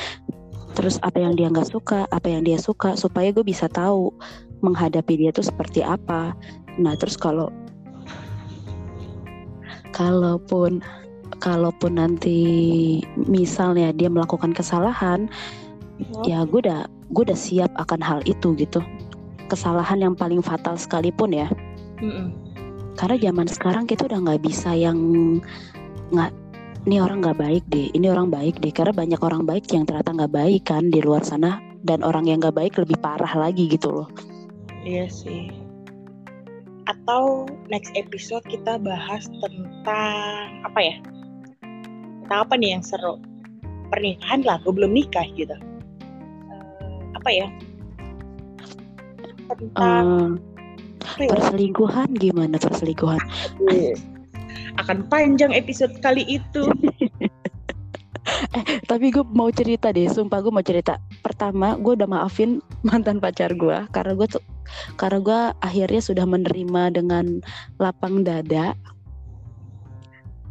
terus 0.75 0.99
apa 1.07 1.23
yang 1.23 1.39
dia 1.39 1.47
nggak 1.49 1.71
suka 1.71 2.05
apa 2.11 2.27
yang 2.27 2.43
dia 2.43 2.59
suka 2.59 2.99
supaya 2.99 3.31
gue 3.31 3.47
bisa 3.47 3.71
tahu 3.71 4.11
menghadapi 4.61 5.15
dia 5.17 5.31
tuh 5.31 5.47
seperti 5.47 5.81
apa. 5.87 6.35
Nah 6.77 6.99
terus 6.99 7.15
kalau 7.15 7.49
kalaupun 9.95 10.83
kalaupun 11.39 11.99
nanti 11.99 12.39
misalnya 13.15 13.95
dia 13.95 14.11
melakukan 14.11 14.51
kesalahan 14.51 15.31
ya. 16.27 16.43
gue 16.43 16.61
udah 16.61 16.91
gue 17.15 17.23
udah 17.23 17.39
siap 17.39 17.71
akan 17.79 18.03
hal 18.03 18.21
itu 18.27 18.59
gitu. 18.59 18.83
Kesalahan 19.47 20.03
yang 20.03 20.15
paling 20.19 20.43
fatal 20.43 20.75
sekalipun 20.75 21.31
ya. 21.31 21.49
Mm-mm. 22.03 22.35
karena 22.99 23.17
zaman 23.31 23.47
sekarang 23.47 23.85
kita 23.87 24.11
udah 24.11 24.19
nggak 24.19 24.43
bisa 24.43 24.75
yang 24.75 24.99
nggak 26.11 26.35
ini 26.85 27.01
orang 27.01 27.25
nggak 27.25 27.41
baik 27.41 27.65
deh 27.73 27.89
ini 27.97 28.07
orang 28.13 28.29
baik 28.29 28.61
deh. 28.61 28.73
Karena 28.73 28.93
banyak 28.93 29.21
orang 29.25 29.43
baik 29.49 29.65
yang 29.73 29.89
ternyata 29.89 30.13
nggak 30.13 30.33
baik 30.33 30.63
kan 30.69 30.93
di 30.93 31.01
luar 31.01 31.25
sana 31.25 31.61
dan 31.85 32.05
orang 32.05 32.29
yang 32.29 32.41
nggak 32.41 32.57
baik 32.57 32.75
lebih 32.77 33.01
parah 33.01 33.33
lagi 33.33 33.69
gitu 33.69 33.89
loh. 33.89 34.09
Iya 34.85 35.09
sih. 35.09 35.49
Atau 36.85 37.49
next 37.73 37.97
episode 37.97 38.45
kita 38.45 38.77
bahas 38.77 39.25
tentang 39.41 40.61
apa 40.65 40.81
ya? 40.81 40.97
tentang 42.25 42.41
apa 42.49 42.55
nih 42.57 42.71
yang 42.77 42.85
seru? 42.85 43.21
Pernikahan 43.93 44.41
lah 44.49 44.57
gue 44.65 44.73
belum 44.73 44.97
nikah 44.97 45.29
gitu. 45.37 45.57
Uh, 46.49 47.01
apa 47.17 47.31
ya? 47.33 47.49
Tentang 49.45 50.41
uh, 51.05 51.29
perselingkuhan 51.29 52.17
gimana 52.17 52.57
perselingkuhan 52.57 53.21
akan 54.81 55.07
panjang 55.07 55.55
episode 55.55 55.95
kali 56.03 56.27
itu. 56.27 56.63
Eh 58.55 58.81
tapi 58.91 59.13
gue 59.13 59.25
mau 59.37 59.53
cerita 59.53 59.93
deh 59.93 60.09
sumpah 60.09 60.41
gue 60.41 60.53
mau 60.53 60.65
cerita. 60.65 60.99
Pertama 61.23 61.77
gue 61.79 61.95
udah 61.97 62.09
maafin 62.09 62.61
mantan 62.87 63.21
pacar 63.21 63.53
gue 63.55 63.85
karena 63.93 64.13
gue 64.17 64.29
tuh 64.29 64.43
karena 64.97 65.19
gue 65.21 65.41
akhirnya 65.61 66.01
sudah 66.03 66.25
menerima 66.25 66.83
dengan 66.95 67.45
lapang 67.79 68.25
dada. 68.25 68.73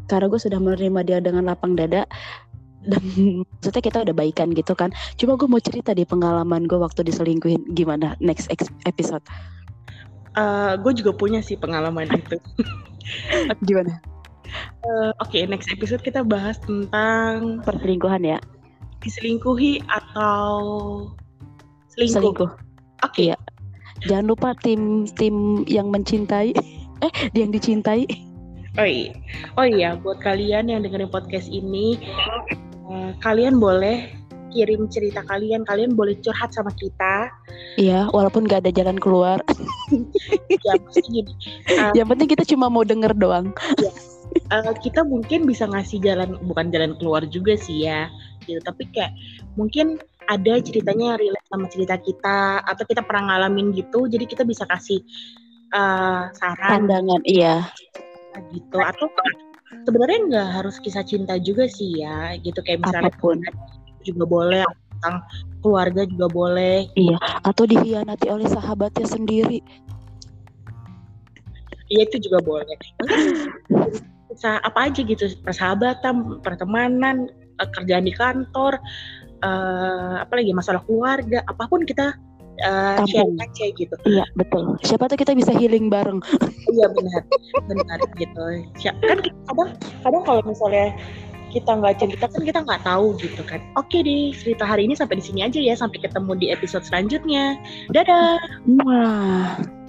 Karena 0.07 0.27
gue 0.29 0.39
sudah 0.39 0.59
menerima 0.59 0.99
dia 1.07 1.19
dengan 1.23 1.47
lapang 1.47 1.73
dada 1.73 2.05
dan 2.83 3.01
maksudnya 3.57 3.83
kita 3.83 3.97
udah 4.05 4.15
baikan 4.15 4.53
gitu 4.53 4.77
kan. 4.77 4.93
Cuma 5.17 5.35
gue 5.39 5.47
mau 5.49 5.61
cerita 5.61 5.91
di 5.95 6.05
pengalaman 6.05 6.69
gue 6.69 6.77
waktu 6.77 7.03
diselingkuhin. 7.07 7.73
Gimana 7.73 8.15
next 8.21 8.51
episode? 8.85 9.23
Uh, 10.33 10.73
gue 10.81 10.97
juga 10.97 11.13
punya 11.13 11.45
sih 11.45 11.57
pengalaman 11.57 12.09
itu. 12.09 12.37
Gimana 13.67 14.12
uh, 14.85 15.11
oke 15.19 15.29
okay, 15.29 15.45
next 15.45 15.69
episode 15.71 16.01
kita 16.01 16.21
bahas 16.23 16.57
tentang 16.63 17.61
perselingkuhan 17.65 18.23
ya. 18.25 18.39
diselingkuhi 19.03 19.83
atau 19.91 20.55
selingkuh, 21.91 22.23
selingkuh. 22.23 22.49
oke. 23.03 23.11
Okay. 23.11 23.35
ya 23.35 23.37
jangan 24.07 24.25
lupa 24.31 24.49
tim 24.61 25.07
tim 25.15 25.67
yang 25.67 25.89
mencintai. 25.89 26.53
Eh 27.03 27.11
yang 27.35 27.51
dicintai. 27.51 28.07
Oh 28.79 28.87
iya. 28.87 29.11
Oh 29.59 29.67
iya 29.67 29.99
buat 29.99 30.23
kalian 30.23 30.71
yang 30.71 30.87
dengerin 30.87 31.11
podcast 31.11 31.51
ini 31.51 31.99
uh, 32.87 33.11
kalian 33.19 33.59
boleh 33.59 34.07
kirim 34.55 34.87
cerita 34.87 35.19
kalian. 35.27 35.67
Kalian 35.67 35.99
boleh 35.99 36.15
curhat 36.23 36.55
sama 36.55 36.71
kita. 36.79 37.27
Iya 37.75 38.07
walaupun 38.15 38.47
gak 38.47 38.63
ada 38.63 38.71
jalan 38.71 38.95
keluar. 39.03 39.43
Ya 40.63 40.79
gini 40.95 41.27
uh, 41.75 41.91
yang 41.99 42.07
penting 42.07 42.31
kita 42.31 42.47
cuma 42.47 42.71
mau 42.71 42.87
denger 42.87 43.11
doang. 43.19 43.51
Ya, 43.83 43.91
uh, 44.51 44.73
kita 44.79 45.01
mungkin 45.05 45.45
bisa 45.47 45.67
ngasih 45.69 45.99
jalan 46.03 46.37
bukan 46.45 46.69
jalan 46.73 46.93
keluar 46.97 47.23
juga 47.27 47.57
sih 47.57 47.87
ya 47.87 48.09
gitu. 48.45 48.59
Tapi 48.63 48.89
kayak 48.91 49.11
mungkin 49.55 49.99
ada 50.31 50.59
ceritanya 50.63 51.19
relate 51.19 51.47
sama 51.51 51.67
cerita 51.67 51.99
kita 51.99 52.63
atau 52.63 52.83
kita 52.87 53.03
pernah 53.03 53.35
ngalamin 53.35 53.75
gitu 53.75 54.07
jadi 54.07 54.23
kita 54.23 54.47
bisa 54.47 54.63
kasih 54.67 55.03
uh, 55.75 56.31
saran. 56.35 56.87
Pandangan 56.87 57.21
iya. 57.27 57.67
Gitu. 58.49 58.77
Atau 58.77 59.11
sebenarnya 59.83 60.19
nggak 60.29 60.49
harus 60.61 60.75
kisah 60.79 61.03
cinta 61.03 61.37
juga 61.41 61.67
sih 61.67 62.01
ya 62.01 62.37
gitu. 62.39 62.59
Kayak 62.63 62.87
misalnya 62.87 63.13
Apa 63.13 63.21
pun. 63.21 63.37
juga 64.03 64.27
boleh 64.27 64.63
tentang 64.99 65.23
keluarga 65.63 66.01
juga 66.07 66.27
boleh. 66.31 66.77
Iya. 66.95 67.17
Atau 67.43 67.67
dihianati 67.67 68.27
oleh 68.31 68.47
sahabatnya 68.47 69.07
sendiri. 69.07 69.63
Iya 71.91 72.09
itu 72.09 72.25
juga 72.25 72.41
boleh 72.41 72.73
bisa 74.33 74.57
apa 74.65 74.89
aja 74.89 75.01
gitu 75.05 75.29
persahabatan 75.45 76.41
pertemanan 76.41 77.29
eh, 77.61 77.69
kerjaan 77.77 78.09
di 78.09 78.13
kantor 78.17 78.81
uh, 79.45 80.23
apalagi 80.23 80.51
masalah 80.55 80.81
keluarga 80.87 81.45
apa 81.45 81.63
pun 81.69 81.85
kita 81.85 82.17
uh, 82.61 83.03
share 83.05 83.29
aja 83.41 83.65
gitu. 83.75 83.95
Iya 84.07 84.25
betul. 84.37 84.77
Siapa 84.85 85.09
tuh 85.11 85.17
kita 85.19 85.33
bisa 85.33 85.51
healing 85.53 85.91
bareng. 85.91 86.21
iya 86.75 86.87
benar, 86.91 87.21
benar 87.67 87.99
gitu. 88.17 88.43
Kan 88.79 89.19
kadang 89.21 89.69
kadang 90.01 90.23
kalau 90.23 90.41
misalnya 90.47 90.95
kita 91.53 91.69
nggak 91.69 92.01
cerita 92.01 92.25
kan 92.25 92.41
kita 92.41 92.59
nggak 92.65 92.81
tahu 92.81 93.13
gitu 93.21 93.41
kan. 93.45 93.61
Oke 93.77 94.01
deh 94.01 94.33
cerita 94.33 94.65
hari 94.65 94.89
ini 94.89 94.97
sampai 94.97 95.21
di 95.21 95.25
sini 95.25 95.45
aja 95.45 95.59
ya. 95.61 95.75
Sampai 95.77 96.01
ketemu 96.01 96.33
di 96.39 96.47
episode 96.49 96.85
selanjutnya. 96.87 97.59
Dadah. 97.93 98.41
Wah. 98.81 99.82